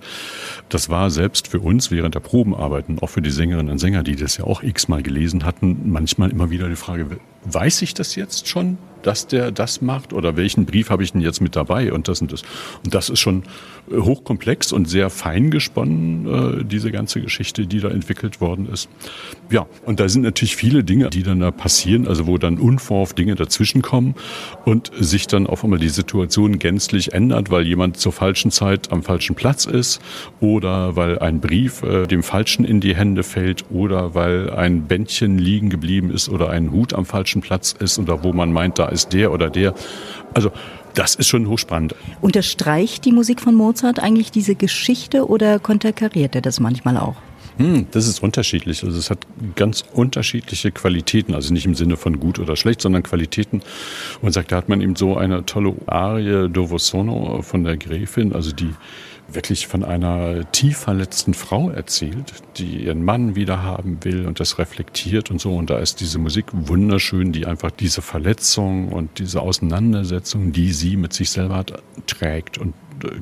Das 0.69 0.89
war 0.89 1.09
selbst 1.09 1.47
für 1.47 1.59
uns 1.59 1.91
während 1.91 2.15
der 2.15 2.21
Probenarbeiten, 2.21 2.99
auch 2.99 3.09
für 3.09 3.21
die 3.21 3.31
Sängerinnen 3.31 3.71
und 3.71 3.79
Sänger, 3.79 4.03
die 4.03 4.15
das 4.15 4.37
ja 4.37 4.45
auch 4.45 4.63
x-mal 4.63 5.03
gelesen 5.03 5.43
hatten, 5.45 5.91
manchmal 5.91 6.31
immer 6.31 6.49
wieder 6.49 6.69
die 6.69 6.75
Frage, 6.75 7.19
weiß 7.45 7.81
ich 7.81 7.93
das 7.93 8.15
jetzt 8.15 8.47
schon? 8.47 8.77
dass 9.07 9.25
der 9.25 9.51
das 9.51 9.81
macht 9.81 10.11
oder 10.11 10.35
welchen 10.35 10.65
Brief 10.65 10.89
habe 10.89 11.01
ich 11.01 11.13
denn 11.13 11.21
jetzt 11.21 11.39
mit 11.39 11.55
dabei 11.55 11.93
und 11.93 12.06
das 12.07 12.21
und 12.21 12.31
das. 12.31 12.41
Und 12.83 12.93
das 12.93 13.09
ist 13.09 13.19
schon 13.19 13.43
äh, 13.91 13.97
hochkomplex 13.97 14.71
und 14.71 14.89
sehr 14.89 15.09
fein 15.09 15.51
gesponnen, 15.51 16.61
äh, 16.61 16.65
diese 16.65 16.91
ganze 16.91 17.21
Geschichte, 17.21 17.67
die 17.67 17.79
da 17.79 17.89
entwickelt 17.89 18.41
worden 18.41 18.67
ist. 18.71 18.89
Ja, 19.49 19.65
und 19.85 19.99
da 19.99 20.09
sind 20.09 20.23
natürlich 20.23 20.55
viele 20.55 20.83
Dinge, 20.83 21.09
die 21.09 21.23
dann 21.23 21.39
da 21.39 21.51
passieren, 21.51 22.07
also 22.07 22.27
wo 22.27 22.37
dann 22.37 22.57
unverhofft 22.57 23.17
Dinge 23.17 23.35
dazwischenkommen 23.35 24.15
und 24.65 24.91
sich 24.99 25.27
dann 25.27 25.47
auf 25.47 25.63
einmal 25.63 25.79
die 25.79 25.89
Situation 25.89 26.59
gänzlich 26.59 27.13
ändert, 27.13 27.49
weil 27.49 27.65
jemand 27.65 27.97
zur 27.97 28.11
falschen 28.11 28.51
Zeit 28.51 28.91
am 28.91 29.03
falschen 29.03 29.35
Platz 29.35 29.65
ist 29.65 30.01
oder 30.39 30.95
weil 30.95 31.19
ein 31.19 31.39
Brief 31.39 31.83
äh, 31.83 32.07
dem 32.07 32.23
Falschen 32.23 32.65
in 32.65 32.79
die 32.79 32.95
Hände 32.95 33.23
fällt 33.23 33.65
oder 33.71 34.15
weil 34.15 34.49
ein 34.51 34.83
Bändchen 34.83 35.37
liegen 35.37 35.69
geblieben 35.69 36.11
ist 36.11 36.29
oder 36.29 36.49
ein 36.49 36.71
Hut 36.71 36.93
am 36.93 37.05
falschen 37.05 37.41
Platz 37.41 37.73
ist 37.77 37.99
oder 37.99 38.23
wo 38.23 38.33
man 38.33 38.51
meint, 38.51 38.79
da 38.79 38.87
ist 38.87 39.13
der 39.13 39.31
oder 39.31 39.49
der. 39.49 39.73
Also 40.33 40.51
das 40.97 41.15
ist 41.15 41.27
schon 41.27 41.47
hochspannend. 41.47 41.95
Unterstreicht 42.21 43.05
die 43.05 43.11
Musik 43.11 43.41
von 43.41 43.53
Mozart 43.53 43.99
eigentlich 43.99 44.31
diese 44.31 44.55
Geschichte 44.55 45.27
oder 45.27 45.59
konterkariert 45.59 46.35
er 46.35 46.41
das 46.41 46.59
manchmal 46.59 46.97
auch? 46.97 47.15
Hm, 47.57 47.87
das 47.91 48.07
ist 48.07 48.21
unterschiedlich. 48.21 48.83
Also 48.83 48.97
es 48.97 49.09
hat 49.09 49.19
ganz 49.55 49.83
unterschiedliche 49.93 50.71
Qualitäten, 50.71 51.33
also 51.33 51.53
nicht 51.53 51.65
im 51.65 51.75
Sinne 51.75 51.97
von 51.97 52.19
gut 52.19 52.39
oder 52.39 52.55
schlecht, 52.55 52.81
sondern 52.81 53.03
Qualitäten. 53.03 53.61
Man 54.21 54.31
sagt, 54.31 54.51
da 54.51 54.57
hat 54.57 54.69
man 54.69 54.81
eben 54.81 54.95
so 54.95 55.17
eine 55.17 55.45
tolle 55.45 55.75
Arie 55.87 56.49
Dovo 56.49 56.77
Sono 56.77 57.41
von 57.41 57.63
der 57.63 57.77
Gräfin, 57.77 58.33
also 58.33 58.51
die 58.51 58.73
wirklich 59.27 59.67
von 59.67 59.83
einer 59.83 60.49
tief 60.51 60.77
verletzten 60.77 61.33
Frau 61.33 61.69
erzählt, 61.69 62.33
die 62.57 62.85
ihren 62.85 63.03
Mann 63.03 63.35
wieder 63.35 63.61
haben 63.61 64.03
will 64.03 64.25
und 64.25 64.39
das 64.39 64.57
reflektiert 64.57 65.31
und 65.31 65.39
so. 65.39 65.55
Und 65.55 65.69
da 65.69 65.79
ist 65.79 65.99
diese 65.99 66.17
Musik 66.17 66.45
wunderschön, 66.51 67.31
die 67.31 67.45
einfach 67.45 67.71
diese 67.71 68.01
Verletzung 68.01 68.89
und 68.89 69.19
diese 69.19 69.41
Auseinandersetzung, 69.41 70.51
die 70.51 70.71
sie 70.71 70.95
mit 70.95 71.13
sich 71.13 71.29
selber 71.29 71.65
trägt 72.05 72.57
und 72.57 72.73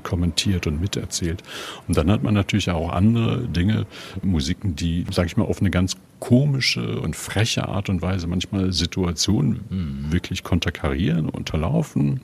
kommentiert 0.03 0.67
und 0.67 0.81
miterzählt. 0.81 1.43
Und 1.87 1.97
dann 1.97 2.09
hat 2.11 2.23
man 2.23 2.33
natürlich 2.33 2.69
auch 2.69 2.91
andere 2.91 3.47
Dinge, 3.47 3.85
Musiken, 4.21 4.75
die, 4.75 5.05
sage 5.11 5.27
ich 5.27 5.37
mal, 5.37 5.45
auf 5.45 5.59
eine 5.59 5.71
ganz 5.71 5.95
komische 6.19 7.01
und 7.01 7.15
freche 7.15 7.67
Art 7.67 7.89
und 7.89 8.01
Weise 8.01 8.25
manchmal 8.27 8.71
Situationen 8.71 10.07
wirklich 10.09 10.43
konterkarieren, 10.43 11.29
unterlaufen, 11.29 12.21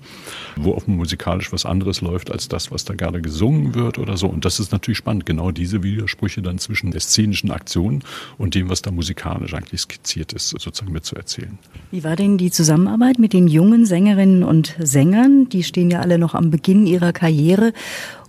wo 0.55 0.73
auch 0.73 0.87
musikalisch 0.87 1.51
was 1.51 1.65
anderes 1.65 2.01
läuft 2.01 2.31
als 2.31 2.47
das, 2.47 2.71
was 2.71 2.85
da 2.85 2.95
gerade 2.95 3.21
gesungen 3.21 3.75
wird 3.75 3.99
oder 3.99 4.17
so. 4.17 4.27
Und 4.27 4.45
das 4.45 4.59
ist 4.59 4.71
natürlich 4.71 4.97
spannend, 4.97 5.25
genau 5.25 5.51
diese 5.51 5.83
Widersprüche 5.83 6.41
dann 6.41 6.57
zwischen 6.57 6.91
der 6.91 7.01
szenischen 7.01 7.51
Aktion 7.51 8.01
und 8.37 8.55
dem, 8.55 8.69
was 8.69 8.81
da 8.81 8.91
musikalisch 8.91 9.53
eigentlich 9.53 9.81
skizziert 9.81 10.33
ist, 10.33 10.49
sozusagen 10.49 10.93
mitzuerzählen. 10.93 11.59
Wie 11.91 12.03
war 12.03 12.15
denn 12.15 12.37
die 12.37 12.49
Zusammenarbeit 12.49 13.19
mit 13.19 13.33
den 13.33 13.47
jungen 13.47 13.85
Sängerinnen 13.85 14.43
und 14.43 14.75
Sängern? 14.79 15.49
Die 15.49 15.63
stehen 15.63 15.91
ja 15.91 15.99
alle 15.99 16.17
noch 16.17 16.33
am 16.33 16.49
Beginn 16.49 16.87
ihrer 16.87 17.11
Karriere 17.13 17.40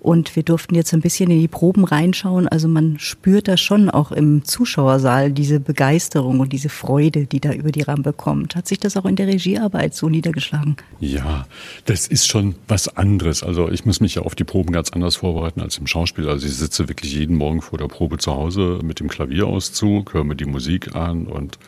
und 0.02 0.34
wir 0.34 0.42
durften 0.42 0.74
jetzt 0.74 0.92
ein 0.92 1.00
bisschen 1.00 1.30
in 1.30 1.40
die 1.40 1.48
Proben 1.48 1.84
reinschauen. 1.84 2.48
Also 2.48 2.66
man 2.66 2.98
spürt 2.98 3.46
da 3.46 3.56
schon 3.56 3.88
auch 3.88 4.10
im 4.10 4.44
Zuschauersaal 4.44 5.30
diese 5.30 5.60
Begeisterung 5.60 6.40
und 6.40 6.52
diese 6.52 6.68
Freude, 6.68 7.26
die 7.26 7.38
da 7.38 7.52
über 7.52 7.70
die 7.70 7.82
Rampe 7.82 8.12
kommt. 8.12 8.56
Hat 8.56 8.66
sich 8.66 8.80
das 8.80 8.96
auch 8.96 9.04
in 9.04 9.14
der 9.14 9.28
Regiearbeit 9.28 9.94
so 9.94 10.08
niedergeschlagen? 10.08 10.76
Ja, 10.98 11.46
das 11.84 12.08
ist 12.08 12.26
schon 12.26 12.56
was 12.66 12.96
anderes. 12.96 13.44
Also 13.44 13.70
ich 13.70 13.84
muss 13.84 14.00
mich 14.00 14.16
ja 14.16 14.22
auf 14.22 14.34
die 14.34 14.44
Proben 14.44 14.72
ganz 14.72 14.90
anders 14.90 15.16
vorbereiten 15.16 15.60
als 15.60 15.78
im 15.78 15.86
Schauspiel. 15.86 16.28
Also 16.28 16.46
ich 16.46 16.56
sitze 16.56 16.88
wirklich 16.88 17.12
jeden 17.12 17.36
Morgen 17.36 17.62
vor 17.62 17.78
der 17.78 17.86
Probe 17.86 18.18
zu 18.18 18.32
Hause 18.32 18.80
mit 18.82 18.98
dem 18.98 19.08
Klavierauszug, 19.08 20.14
höre 20.14 20.24
mir 20.24 20.36
die 20.36 20.46
Musik 20.46 20.96
an 20.96 21.26
und 21.26 21.58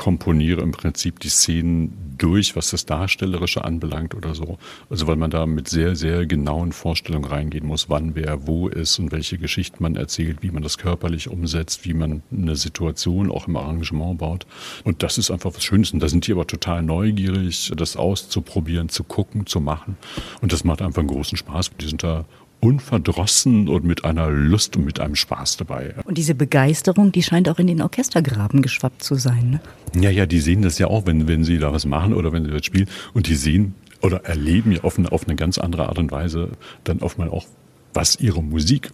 komponiere 0.00 0.62
im 0.62 0.72
Prinzip 0.72 1.20
die 1.20 1.28
Szenen 1.28 2.14
durch, 2.16 2.56
was 2.56 2.70
das 2.70 2.86
Darstellerische 2.86 3.66
anbelangt 3.66 4.14
oder 4.14 4.34
so. 4.34 4.56
Also 4.88 5.06
weil 5.06 5.16
man 5.16 5.30
da 5.30 5.44
mit 5.44 5.68
sehr, 5.68 5.94
sehr 5.94 6.24
genauen 6.24 6.72
Vorstellungen 6.72 7.26
reingehen 7.26 7.66
muss, 7.66 7.90
wann 7.90 8.14
wer 8.14 8.46
wo 8.46 8.68
ist 8.68 8.98
und 8.98 9.12
welche 9.12 9.36
Geschichten 9.36 9.82
man 9.82 9.96
erzählt, 9.96 10.38
wie 10.40 10.50
man 10.52 10.62
das 10.62 10.78
körperlich 10.78 11.28
umsetzt, 11.28 11.84
wie 11.84 11.92
man 11.92 12.22
eine 12.32 12.56
Situation 12.56 13.30
auch 13.30 13.46
im 13.46 13.56
Arrangement 13.56 14.16
baut. 14.16 14.46
Und 14.84 15.02
das 15.02 15.18
ist 15.18 15.30
einfach 15.30 15.54
was 15.54 15.64
Schönes. 15.64 15.92
Und 15.92 16.00
da 16.00 16.08
sind 16.08 16.26
die 16.26 16.32
aber 16.32 16.46
total 16.46 16.82
neugierig, 16.82 17.70
das 17.76 17.98
auszuprobieren, 17.98 18.88
zu 18.88 19.04
gucken, 19.04 19.44
zu 19.44 19.60
machen. 19.60 19.98
Und 20.40 20.54
das 20.54 20.64
macht 20.64 20.80
einfach 20.80 21.00
einen 21.00 21.08
großen 21.08 21.36
Spaß. 21.36 21.72
Die 21.78 21.88
sind 21.88 22.02
da 22.02 22.24
unverdrossen 22.60 23.68
und 23.68 23.84
mit 23.84 24.04
einer 24.04 24.30
Lust 24.30 24.76
und 24.76 24.84
mit 24.84 25.00
einem 25.00 25.16
Spaß 25.16 25.56
dabei. 25.56 25.94
Und 26.04 26.18
diese 26.18 26.34
Begeisterung, 26.34 27.10
die 27.10 27.22
scheint 27.22 27.48
auch 27.48 27.58
in 27.58 27.66
den 27.66 27.80
Orchestergraben 27.82 28.62
geschwappt 28.62 29.02
zu 29.02 29.14
sein. 29.14 29.50
Ne? 29.94 30.02
Ja, 30.02 30.10
ja, 30.10 30.26
die 30.26 30.40
sehen 30.40 30.62
das 30.62 30.78
ja 30.78 30.86
auch, 30.86 31.06
wenn, 31.06 31.26
wenn 31.26 31.44
sie 31.44 31.58
da 31.58 31.72
was 31.72 31.86
machen 31.86 32.14
oder 32.14 32.32
wenn 32.32 32.44
sie 32.44 32.50
das 32.50 32.64
spielen. 32.64 32.88
Und 33.14 33.28
die 33.28 33.34
sehen 33.34 33.74
oder 34.02 34.24
erleben 34.24 34.72
ja 34.72 34.82
auf 34.82 34.98
eine, 34.98 35.10
auf 35.10 35.26
eine 35.26 35.36
ganz 35.36 35.58
andere 35.58 35.88
Art 35.88 35.98
und 35.98 36.10
Weise 36.10 36.50
dann 36.84 37.00
oft 37.00 37.18
mal 37.18 37.28
auch, 37.28 37.46
was 37.92 38.20
ihre 38.20 38.42
Musik 38.42 38.90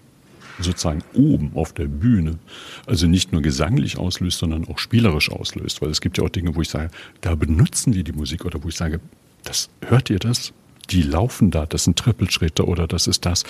sozusagen 0.58 1.02
oben 1.14 1.50
auf 1.54 1.72
der 1.72 1.86
Bühne, 1.86 2.38
also 2.86 3.06
nicht 3.06 3.32
nur 3.32 3.42
gesanglich 3.42 3.98
auslöst, 3.98 4.38
sondern 4.38 4.66
auch 4.68 4.78
spielerisch 4.78 5.30
auslöst. 5.30 5.82
Weil 5.82 5.90
es 5.90 6.00
gibt 6.00 6.18
ja 6.18 6.24
auch 6.24 6.30
Dinge, 6.30 6.54
wo 6.54 6.62
ich 6.62 6.70
sage, 6.70 6.90
da 7.20 7.34
benutzen 7.34 7.94
wir 7.94 8.04
die 8.04 8.12
Musik 8.12 8.44
oder 8.44 8.62
wo 8.62 8.68
ich 8.68 8.76
sage, 8.76 9.00
das 9.44 9.68
hört 9.82 10.08
ihr 10.10 10.18
das? 10.18 10.52
Die 10.90 11.02
laufen 11.02 11.50
da, 11.50 11.66
das 11.66 11.84
sind 11.84 11.98
Trippelschritte 11.98 12.66
oder 12.66 12.86
das 12.86 13.06
ist 13.06 13.26
das, 13.26 13.44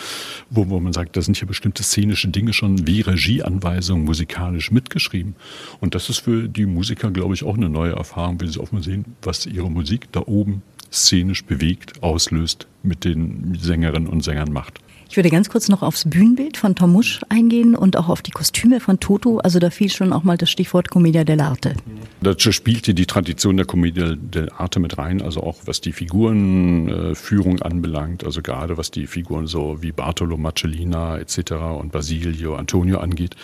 wo, 0.50 0.68
wo 0.68 0.80
man 0.80 0.92
sagt, 0.92 1.16
da 1.16 1.22
sind 1.22 1.36
hier 1.36 1.48
bestimmte 1.48 1.82
szenische 1.82 2.28
Dinge 2.28 2.52
schon 2.52 2.86
wie 2.86 3.00
Regieanweisungen 3.00 4.04
musikalisch 4.04 4.70
mitgeschrieben. 4.70 5.36
Und 5.80 5.94
das 5.94 6.08
ist 6.08 6.18
für 6.18 6.48
die 6.48 6.66
Musiker, 6.66 7.10
glaube 7.10 7.34
ich, 7.34 7.44
auch 7.44 7.56
eine 7.56 7.68
neue 7.68 7.92
Erfahrung, 7.92 8.40
wenn 8.40 8.48
sie 8.48 8.60
auch 8.60 8.72
mal 8.72 8.82
sehen, 8.82 9.04
was 9.22 9.46
ihre 9.46 9.70
Musik 9.70 10.10
da 10.12 10.20
oben 10.20 10.62
szenisch 10.92 11.44
bewegt, 11.44 12.02
auslöst, 12.02 12.66
mit 12.82 13.04
den 13.04 13.58
Sängerinnen 13.60 14.08
und 14.08 14.22
Sängern 14.22 14.52
macht. 14.52 14.80
Ich 15.08 15.16
würde 15.16 15.30
ganz 15.30 15.48
kurz 15.48 15.68
noch 15.68 15.82
aufs 15.82 16.04
Bühnenbild 16.04 16.56
von 16.56 16.74
Tom 16.74 16.92
Musch 16.92 17.20
eingehen 17.28 17.74
und 17.74 17.96
auch 17.96 18.08
auf 18.08 18.22
die 18.22 18.32
Kostüme 18.32 18.80
von 18.80 18.98
Toto. 18.98 19.38
Also 19.38 19.58
da 19.58 19.70
fiel 19.70 19.88
schon 19.88 20.12
auch 20.12 20.24
mal 20.24 20.36
das 20.36 20.50
Stichwort 20.50 20.90
Commedia 20.90 21.22
dell'arte. 21.22 21.74
Da 22.20 22.34
spielte 22.38 22.92
die 22.92 23.06
Tradition 23.06 23.56
der 23.56 23.66
Commedia 23.66 24.14
dell'arte 24.14 24.80
mit 24.80 24.98
rein, 24.98 25.22
also 25.22 25.42
auch 25.42 25.58
was 25.64 25.80
die 25.80 25.92
Figurenführung 25.92 27.62
anbelangt, 27.62 28.24
also 28.24 28.42
gerade 28.42 28.76
was 28.76 28.90
die 28.90 29.06
Figuren 29.06 29.46
so 29.46 29.80
wie 29.80 29.92
Bartolo 29.92 30.36
Marcellina 30.36 31.18
etc. 31.18 31.52
und 31.80 31.92
Basilio, 31.92 32.56
Antonio 32.56 32.98
angeht. 32.98 33.36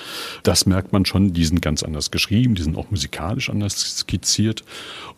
Das 0.42 0.66
merkt 0.66 0.92
man 0.92 1.06
schon, 1.06 1.32
die 1.32 1.44
sind 1.44 1.62
ganz 1.62 1.82
anders 1.82 2.10
geschrieben, 2.10 2.56
die 2.56 2.62
sind 2.62 2.76
auch 2.76 2.90
musikalisch 2.90 3.50
anders 3.50 3.98
skizziert. 3.98 4.64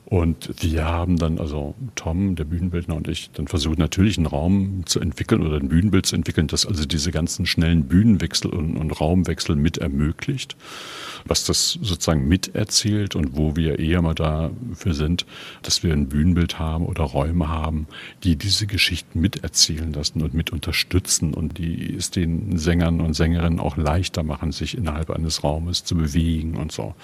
Und 0.07 0.51
wir 0.61 0.85
haben 0.85 1.17
dann, 1.17 1.39
also 1.39 1.75
Tom, 1.95 2.37
der 2.37 2.45
Bühnenbildner 2.45 2.95
und 2.95 3.09
ich, 3.09 3.31
dann 3.33 3.49
versucht 3.49 3.79
natürlich 3.79 4.19
einen 4.19 4.27
Raum 4.27 4.83
zu 4.85 5.01
entwickeln 5.01 5.43
oder 5.43 5.57
ein 5.57 5.69
Bühnenbild 5.69 6.05
zu 6.05 6.15
entwickeln, 6.15 6.34
das 6.43 6.67
also 6.67 6.85
diese 6.85 7.11
ganzen 7.11 7.47
schnellen 7.47 7.85
Bühnenwechsel 7.85 8.51
und, 8.51 8.77
und 8.77 8.91
Raumwechsel 8.91 9.57
mit 9.57 9.79
ermöglicht, 9.79 10.57
was 11.25 11.45
das 11.45 11.79
sozusagen 11.81 12.27
miterzählt 12.29 13.15
und 13.15 13.37
wo 13.37 13.57
wir 13.57 13.79
eher 13.79 14.03
mal 14.03 14.15
dafür 14.15 14.95
sind, 14.95 15.27
dass 15.63 15.83
wir 15.83 15.93
ein 15.93 16.09
Bühnenbild 16.09 16.59
haben 16.59 16.87
oder 16.87 17.05
Räume 17.05 17.49
haben, 17.49 17.87
die 18.25 18.37
diese 18.37 18.67
Geschichten 18.67 19.21
miterzählen 19.21 19.93
lassen 19.93 20.23
und 20.23 20.35
mit 20.35 20.51
unterstützen 20.51 21.35
und 21.35 21.59
die 21.59 21.95
es 21.97 22.11
den 22.11 22.59
Sängern 22.59 23.01
und 23.01 23.15
Sängerinnen 23.15 23.61
auch 23.61 23.77
leichter 23.77 24.23
machen, 24.23 24.53
sich 24.53 24.77
innerhalb 24.77 25.11
eines 25.11 25.45
Raumes 25.45 25.85
zu 25.85 25.97
bewegen 25.97 26.57
und 26.57 26.73
so. 26.73 26.95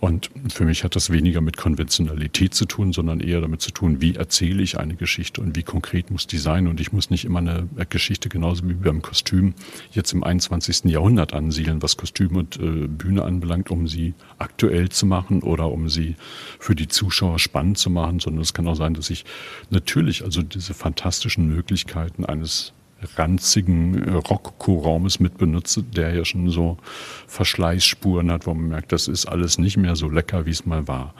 Und 0.00 0.30
für 0.48 0.64
mich 0.64 0.84
hat 0.84 0.96
das 0.96 1.10
weniger 1.10 1.40
mit 1.40 1.56
Konventionalität 1.56 2.54
zu 2.54 2.66
tun, 2.66 2.92
sondern 2.92 3.20
eher 3.20 3.40
damit 3.40 3.62
zu 3.62 3.70
tun, 3.70 4.00
wie 4.00 4.14
erzähle 4.14 4.62
ich 4.62 4.78
eine 4.78 4.96
Geschichte 4.96 5.40
und 5.40 5.56
wie 5.56 5.62
konkret 5.62 6.10
muss 6.10 6.26
die 6.26 6.38
sein. 6.38 6.66
Und 6.66 6.80
ich 6.80 6.92
muss 6.92 7.10
nicht 7.10 7.24
immer 7.24 7.38
eine 7.38 7.68
Geschichte 7.88 8.28
genauso 8.28 8.68
wie 8.68 8.74
beim 8.74 9.02
Kostüm 9.02 9.54
jetzt 9.92 10.12
im 10.12 10.22
21. 10.22 10.84
Jahrhundert 10.84 11.32
ansiedeln, 11.32 11.82
was 11.82 11.96
Kostüm 11.96 12.36
und 12.36 12.56
äh, 12.56 12.86
Bühne 12.86 13.22
anbelangt, 13.22 13.70
um 13.70 13.88
sie 13.88 14.14
aktuell 14.38 14.88
zu 14.90 15.06
machen 15.06 15.42
oder 15.42 15.70
um 15.70 15.88
sie 15.88 16.16
für 16.58 16.74
die 16.74 16.88
Zuschauer 16.88 17.38
spannend 17.38 17.78
zu 17.78 17.90
machen, 17.90 18.20
sondern 18.20 18.42
es 18.42 18.54
kann 18.54 18.68
auch 18.68 18.76
sein, 18.76 18.94
dass 18.94 19.10
ich 19.10 19.24
natürlich 19.70 20.22
also 20.22 20.42
diese 20.42 20.74
fantastischen 20.74 21.48
Möglichkeiten 21.48 22.24
eines 22.24 22.74
ranzigen 23.16 24.02
äh, 24.02 24.12
Rokoko-Raumes 24.12 25.20
mit 25.20 25.38
benutze, 25.38 25.82
der 25.82 26.14
ja 26.14 26.24
schon 26.24 26.50
so 26.50 26.78
Verschleißspuren 27.26 28.30
hat, 28.30 28.46
wo 28.46 28.54
man 28.54 28.68
merkt, 28.68 28.92
das 28.92 29.08
ist 29.08 29.26
alles 29.26 29.58
nicht 29.58 29.76
mehr 29.76 29.96
so 29.96 30.08
lecker, 30.08 30.46
wie 30.46 30.50
es 30.50 30.66
mal 30.66 30.88
war. 30.88 31.14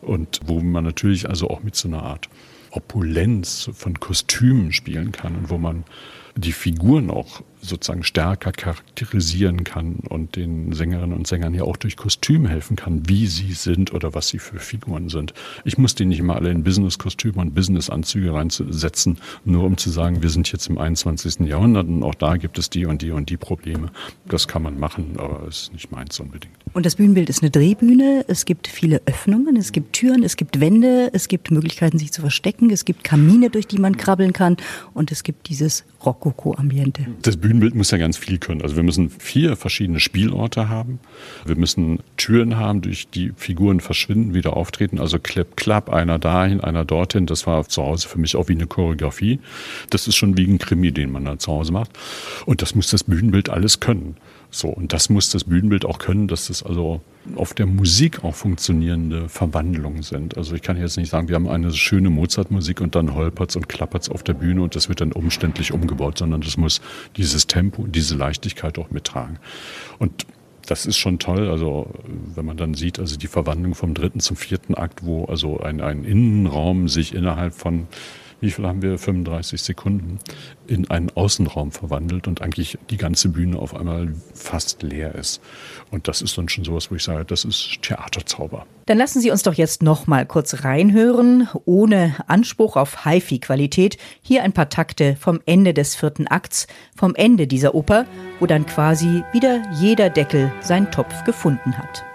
Und 0.00 0.40
wo 0.46 0.60
man 0.60 0.84
natürlich 0.84 1.28
also 1.28 1.48
auch 1.48 1.62
mit 1.62 1.76
so 1.76 1.88
einer 1.88 2.02
Art 2.02 2.28
Opulenz 2.70 3.70
von 3.74 3.98
Kostümen 3.98 4.72
spielen 4.72 5.12
kann 5.12 5.34
und 5.36 5.50
wo 5.50 5.58
man 5.58 5.84
die 6.36 6.52
Figuren 6.52 7.10
auch 7.10 7.42
sozusagen 7.60 8.02
stärker 8.02 8.52
charakterisieren 8.52 9.64
kann 9.64 9.96
und 10.08 10.36
den 10.36 10.72
Sängerinnen 10.72 11.16
und 11.16 11.26
Sängern 11.26 11.54
ja 11.54 11.62
auch 11.64 11.76
durch 11.76 11.96
Kostüm 11.96 12.46
helfen 12.46 12.76
kann, 12.76 13.08
wie 13.08 13.26
sie 13.26 13.52
sind 13.52 13.92
oder 13.92 14.14
was 14.14 14.28
sie 14.28 14.38
für 14.38 14.58
Figuren 14.58 15.08
sind. 15.08 15.34
Ich 15.64 15.78
muss 15.78 15.94
die 15.94 16.04
nicht 16.04 16.20
immer 16.20 16.36
alle 16.36 16.50
in 16.50 16.64
Business-Kostüme 16.64 17.40
und 17.40 17.54
Business-Anzüge 17.54 18.32
reinsetzen, 18.32 19.18
nur 19.44 19.64
um 19.64 19.76
zu 19.76 19.90
sagen, 19.90 20.22
wir 20.22 20.30
sind 20.30 20.50
jetzt 20.52 20.68
im 20.68 20.78
21. 20.78 21.40
Jahrhundert 21.40 21.86
und 21.88 22.02
auch 22.02 22.14
da 22.14 22.36
gibt 22.36 22.58
es 22.58 22.70
die 22.70 22.86
und 22.86 23.02
die 23.02 23.10
und 23.10 23.30
die 23.30 23.36
Probleme. 23.36 23.90
Das 24.26 24.48
kann 24.48 24.62
man 24.62 24.78
machen, 24.78 25.14
aber 25.18 25.46
es 25.48 25.62
ist 25.62 25.72
nicht 25.72 25.92
meins 25.92 26.18
unbedingt. 26.20 26.54
Und 26.72 26.86
das 26.86 26.94
Bühnenbild 26.94 27.28
ist 27.28 27.42
eine 27.42 27.50
Drehbühne. 27.50 28.24
Es 28.28 28.44
gibt 28.44 28.68
viele 28.68 29.02
Öffnungen, 29.06 29.56
es 29.56 29.72
gibt 29.72 29.92
Türen, 29.92 30.22
es 30.22 30.36
gibt 30.36 30.60
Wände, 30.60 31.10
es 31.12 31.26
gibt 31.26 31.50
Möglichkeiten, 31.50 31.98
sich 31.98 32.12
zu 32.12 32.20
verstecken, 32.20 32.70
es 32.70 32.84
gibt 32.84 33.02
Kamine, 33.02 33.50
durch 33.50 33.66
die 33.66 33.78
man 33.78 33.96
krabbeln 33.96 34.32
kann 34.32 34.56
und 34.94 35.10
es 35.10 35.24
gibt 35.24 35.48
dieses 35.48 35.84
Rokoko-Ambiente. 36.04 37.06
Das 37.22 37.36
Bühnenbild 37.50 37.74
muss 37.74 37.90
ja 37.90 37.98
ganz 37.98 38.16
viel 38.16 38.38
können. 38.38 38.62
Also 38.62 38.76
wir 38.76 38.84
müssen 38.84 39.10
vier 39.10 39.56
verschiedene 39.56 39.98
Spielorte 39.98 40.68
haben. 40.68 41.00
Wir 41.44 41.56
müssen 41.56 41.98
Türen 42.16 42.56
haben, 42.56 42.80
durch 42.80 43.08
die 43.08 43.32
Figuren 43.34 43.80
verschwinden, 43.80 44.34
wieder 44.34 44.56
auftreten. 44.56 45.00
Also 45.00 45.18
Klapp, 45.18 45.56
Klapp, 45.56 45.90
einer 45.90 46.20
dahin, 46.20 46.60
einer 46.60 46.84
dorthin. 46.84 47.26
Das 47.26 47.48
war 47.48 47.66
zu 47.66 47.82
Hause 47.82 48.06
für 48.06 48.20
mich 48.20 48.36
auch 48.36 48.46
wie 48.46 48.52
eine 48.52 48.68
Choreografie. 48.68 49.40
Das 49.90 50.06
ist 50.06 50.14
schon 50.14 50.36
wie 50.36 50.46
ein 50.46 50.58
Krimi, 50.58 50.92
den 50.92 51.10
man 51.10 51.24
da 51.24 51.40
zu 51.40 51.50
Hause 51.50 51.72
macht. 51.72 51.90
Und 52.46 52.62
das 52.62 52.76
muss 52.76 52.86
das 52.86 53.02
Bühnenbild 53.02 53.48
alles 53.48 53.80
können. 53.80 54.16
So, 54.52 54.68
und 54.68 54.92
das 54.92 55.10
muss 55.10 55.30
das 55.30 55.42
Bühnenbild 55.42 55.84
auch 55.84 55.98
können, 55.98 56.28
dass 56.28 56.46
das 56.46 56.62
also 56.62 57.00
auf 57.36 57.52
der 57.54 57.66
Musik 57.66 58.24
auch 58.24 58.34
funktionierende 58.34 59.28
Verwandlungen 59.28 60.02
sind. 60.02 60.36
Also 60.36 60.54
ich 60.54 60.62
kann 60.62 60.78
jetzt 60.78 60.96
nicht 60.96 61.10
sagen, 61.10 61.28
wir 61.28 61.34
haben 61.34 61.48
eine 61.48 61.72
schöne 61.72 62.10
Mozart-Musik 62.10 62.80
und 62.80 62.94
dann 62.94 63.14
holpert's 63.14 63.56
und 63.56 63.68
klappert's 63.68 64.08
auf 64.08 64.22
der 64.22 64.34
Bühne 64.34 64.62
und 64.62 64.74
das 64.74 64.88
wird 64.88 65.00
dann 65.00 65.12
umständlich 65.12 65.72
umgebaut, 65.72 66.18
sondern 66.18 66.40
das 66.40 66.56
muss 66.56 66.80
dieses 67.16 67.46
Tempo, 67.46 67.86
diese 67.86 68.16
Leichtigkeit 68.16 68.78
auch 68.78 68.90
mittragen. 68.90 69.38
Und 69.98 70.26
das 70.66 70.86
ist 70.86 70.96
schon 70.96 71.18
toll. 71.18 71.48
Also 71.48 71.90
wenn 72.34 72.46
man 72.46 72.56
dann 72.56 72.74
sieht, 72.74 72.98
also 72.98 73.16
die 73.16 73.26
Verwandlung 73.26 73.74
vom 73.74 73.92
dritten 73.92 74.20
zum 74.20 74.36
vierten 74.36 74.74
Akt, 74.74 75.04
wo 75.04 75.24
also 75.24 75.60
ein, 75.60 75.80
ein 75.80 76.04
Innenraum 76.04 76.88
sich 76.88 77.14
innerhalb 77.14 77.54
von 77.54 77.86
wie 78.40 78.50
viel 78.50 78.66
haben 78.66 78.82
wir, 78.82 78.98
35 78.98 79.60
Sekunden, 79.60 80.18
in 80.66 80.90
einen 80.90 81.10
Außenraum 81.10 81.72
verwandelt 81.72 82.26
und 82.28 82.42
eigentlich 82.42 82.78
die 82.90 82.96
ganze 82.96 83.28
Bühne 83.28 83.58
auf 83.58 83.74
einmal 83.74 84.14
fast 84.34 84.82
leer 84.82 85.14
ist. 85.14 85.40
Und 85.90 86.08
das 86.08 86.22
ist 86.22 86.36
dann 86.38 86.48
schon 86.48 86.64
sowas, 86.64 86.90
wo 86.90 86.94
ich 86.94 87.02
sage, 87.02 87.24
das 87.24 87.44
ist 87.44 87.82
Theaterzauber. 87.82 88.66
Dann 88.86 88.98
lassen 88.98 89.20
Sie 89.20 89.30
uns 89.30 89.42
doch 89.42 89.54
jetzt 89.54 89.82
noch 89.82 90.06
mal 90.06 90.26
kurz 90.26 90.64
reinhören, 90.64 91.48
ohne 91.64 92.16
Anspruch 92.26 92.76
auf 92.76 93.04
HiFi-Qualität. 93.04 93.98
Hier 94.22 94.42
ein 94.42 94.52
paar 94.52 94.68
Takte 94.68 95.16
vom 95.16 95.40
Ende 95.46 95.74
des 95.74 95.94
vierten 95.94 96.26
Akts, 96.26 96.66
vom 96.96 97.14
Ende 97.14 97.46
dieser 97.46 97.74
Oper, 97.74 98.06
wo 98.40 98.46
dann 98.46 98.66
quasi 98.66 99.22
wieder 99.32 99.62
jeder 99.80 100.10
Deckel 100.10 100.52
seinen 100.60 100.90
Topf 100.90 101.24
gefunden 101.24 101.76
hat. 101.76 102.09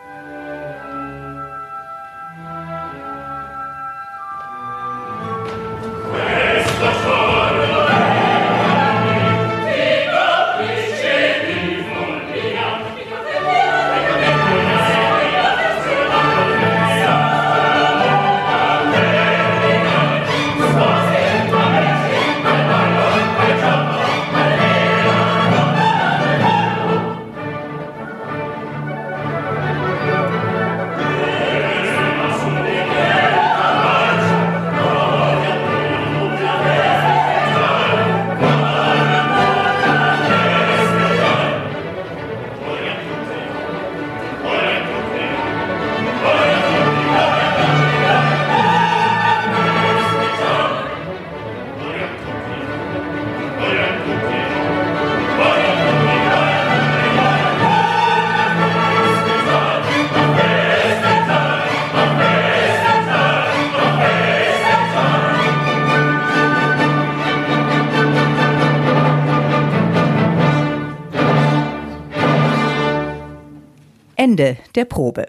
Ende 74.36 74.58
der 74.76 74.84
Probe. 74.84 75.28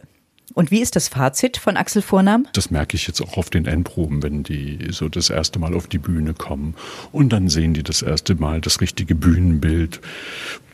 Und 0.54 0.72
wie 0.72 0.80
ist 0.80 0.96
das 0.96 1.08
Fazit 1.08 1.58
von 1.58 1.76
Axel 1.76 2.02
Vornam? 2.02 2.48
Das 2.54 2.70
merke 2.72 2.96
ich 2.96 3.06
jetzt 3.06 3.20
auch 3.20 3.36
auf 3.36 3.50
den 3.50 3.66
Endproben, 3.66 4.22
wenn 4.22 4.42
die 4.42 4.88
so 4.90 5.08
das 5.08 5.30
erste 5.30 5.60
Mal 5.60 5.74
auf 5.74 5.86
die 5.86 5.98
Bühne 5.98 6.34
kommen 6.34 6.74
und 7.12 7.32
dann 7.32 7.48
sehen 7.48 7.74
die 7.74 7.82
das 7.84 8.02
erste 8.02 8.34
Mal 8.34 8.60
das 8.60 8.80
richtige 8.80 9.14
Bühnenbild, 9.14 10.00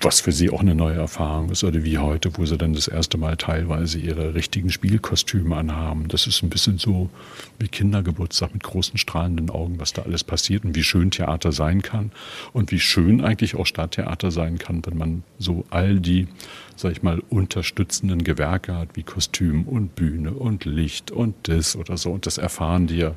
was 0.00 0.20
für 0.20 0.32
sie 0.32 0.50
auch 0.50 0.60
eine 0.60 0.74
neue 0.74 0.96
Erfahrung 0.96 1.50
ist 1.50 1.64
oder 1.64 1.84
wie 1.84 1.98
heute, 1.98 2.30
wo 2.38 2.46
sie 2.46 2.56
dann 2.56 2.72
das 2.72 2.88
erste 2.88 3.18
Mal 3.18 3.36
teilweise 3.36 3.98
ihre 3.98 4.34
richtigen 4.34 4.70
Spielkostüme 4.70 5.56
anhaben. 5.56 6.08
Das 6.08 6.26
ist 6.26 6.42
ein 6.42 6.48
bisschen 6.50 6.78
so 6.78 7.10
wie 7.58 7.68
Kindergeburtstag 7.68 8.54
mit 8.54 8.62
großen 8.62 8.98
strahlenden 8.98 9.50
Augen, 9.50 9.78
was 9.80 9.92
da 9.92 10.02
alles 10.02 10.24
passiert 10.24 10.64
und 10.64 10.74
wie 10.74 10.84
schön 10.84 11.10
Theater 11.10 11.52
sein 11.52 11.82
kann 11.82 12.12
und 12.52 12.70
wie 12.70 12.80
schön 12.80 13.22
eigentlich 13.22 13.56
auch 13.56 13.66
Stadttheater 13.66 14.30
sein 14.30 14.58
kann, 14.58 14.80
wenn 14.86 14.96
man 14.96 15.22
so 15.38 15.64
all 15.70 15.98
die 15.98 16.28
sag 16.82 16.92
ich 16.92 17.02
mal, 17.02 17.22
unterstützenden 17.30 18.24
Gewerke 18.24 18.76
hat, 18.76 18.90
wie 18.94 19.04
Kostüm 19.04 19.64
und 19.64 19.94
Bühne 19.94 20.32
und 20.32 20.64
Licht 20.64 21.10
und 21.10 21.34
das 21.48 21.76
oder 21.76 21.96
so. 21.96 22.10
Und 22.10 22.26
das 22.26 22.38
erfahren 22.38 22.88
die 22.88 22.96
ja 22.96 23.14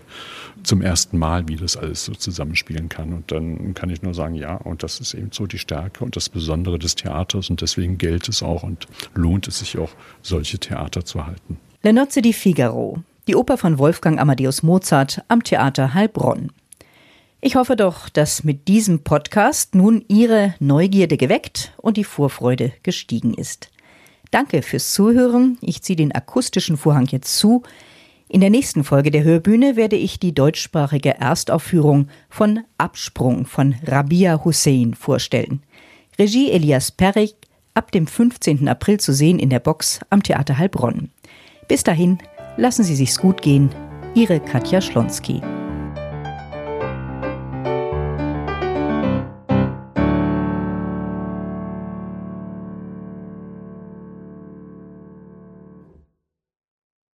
zum 0.63 0.81
ersten 0.81 1.17
Mal, 1.17 1.47
wie 1.47 1.55
das 1.55 1.75
alles 1.75 2.05
so 2.05 2.13
zusammenspielen 2.13 2.89
kann. 2.89 3.11
Und 3.11 3.31
dann 3.31 3.73
kann 3.73 3.89
ich 3.89 4.01
nur 4.03 4.13
sagen, 4.13 4.35
ja, 4.35 4.55
und 4.55 4.83
das 4.83 4.99
ist 4.99 5.13
eben 5.13 5.31
so 5.31 5.47
die 5.47 5.57
Stärke 5.57 6.03
und 6.03 6.15
das 6.15 6.29
Besondere 6.29 6.79
des 6.79 6.95
Theaters 6.95 7.49
und 7.49 7.61
deswegen 7.61 7.97
gilt 7.97 8.29
es 8.29 8.43
auch 8.43 8.63
und 8.63 8.87
lohnt 9.15 9.47
es 9.47 9.59
sich 9.59 9.77
auch, 9.77 9.91
solche 10.21 10.59
Theater 10.59 11.03
zu 11.03 11.25
halten. 11.25 11.57
Le 11.83 11.93
Nozze 11.93 12.21
di 12.21 12.33
Figaro, 12.33 13.03
die 13.27 13.35
Oper 13.35 13.57
von 13.57 13.79
Wolfgang 13.79 14.19
Amadeus 14.19 14.63
Mozart 14.63 15.23
am 15.27 15.43
Theater 15.43 15.93
Heilbronn. 15.93 16.51
Ich 17.47 17.55
hoffe 17.55 17.75
doch, 17.75 18.09
dass 18.09 18.43
mit 18.43 18.67
diesem 18.67 19.03
Podcast 19.03 19.75
nun 19.75 20.03
Ihre 20.07 20.55
Neugierde 20.57 21.15
geweckt 21.15 21.73
und 21.77 21.95
die 21.95 22.03
Vorfreude 22.03 22.73
gestiegen 22.81 23.35
ist. 23.35 23.69
Danke 24.31 24.63
fürs 24.63 24.93
Zuhören. 24.93 25.59
Ich 25.61 25.83
ziehe 25.83 25.95
den 25.95 26.11
akustischen 26.11 26.75
Vorhang 26.75 27.05
jetzt 27.11 27.37
zu. 27.37 27.61
In 28.27 28.41
der 28.41 28.49
nächsten 28.49 28.83
Folge 28.83 29.11
der 29.11 29.23
Hörbühne 29.23 29.75
werde 29.75 29.95
ich 29.95 30.19
die 30.19 30.33
deutschsprachige 30.33 31.19
Erstaufführung 31.19 32.07
von 32.31 32.61
Absprung 32.79 33.45
von 33.45 33.75
Rabia 33.85 34.43
Hussein 34.43 34.95
vorstellen. 34.95 35.61
Regie 36.17 36.49
Elias 36.49 36.91
Perrig, 36.91 37.35
ab 37.75 37.91
dem 37.91 38.07
15. 38.07 38.67
April 38.67 38.99
zu 38.99 39.13
sehen 39.13 39.37
in 39.37 39.51
der 39.51 39.59
Box 39.59 39.99
am 40.09 40.23
Theater 40.23 40.57
Heilbronn. 40.57 41.11
Bis 41.67 41.83
dahin, 41.83 42.17
lassen 42.57 42.83
Sie 42.83 42.95
sich's 42.95 43.19
gut 43.19 43.43
gehen. 43.43 43.69
Ihre 44.15 44.39
Katja 44.39 44.81
Schlonski. 44.81 45.43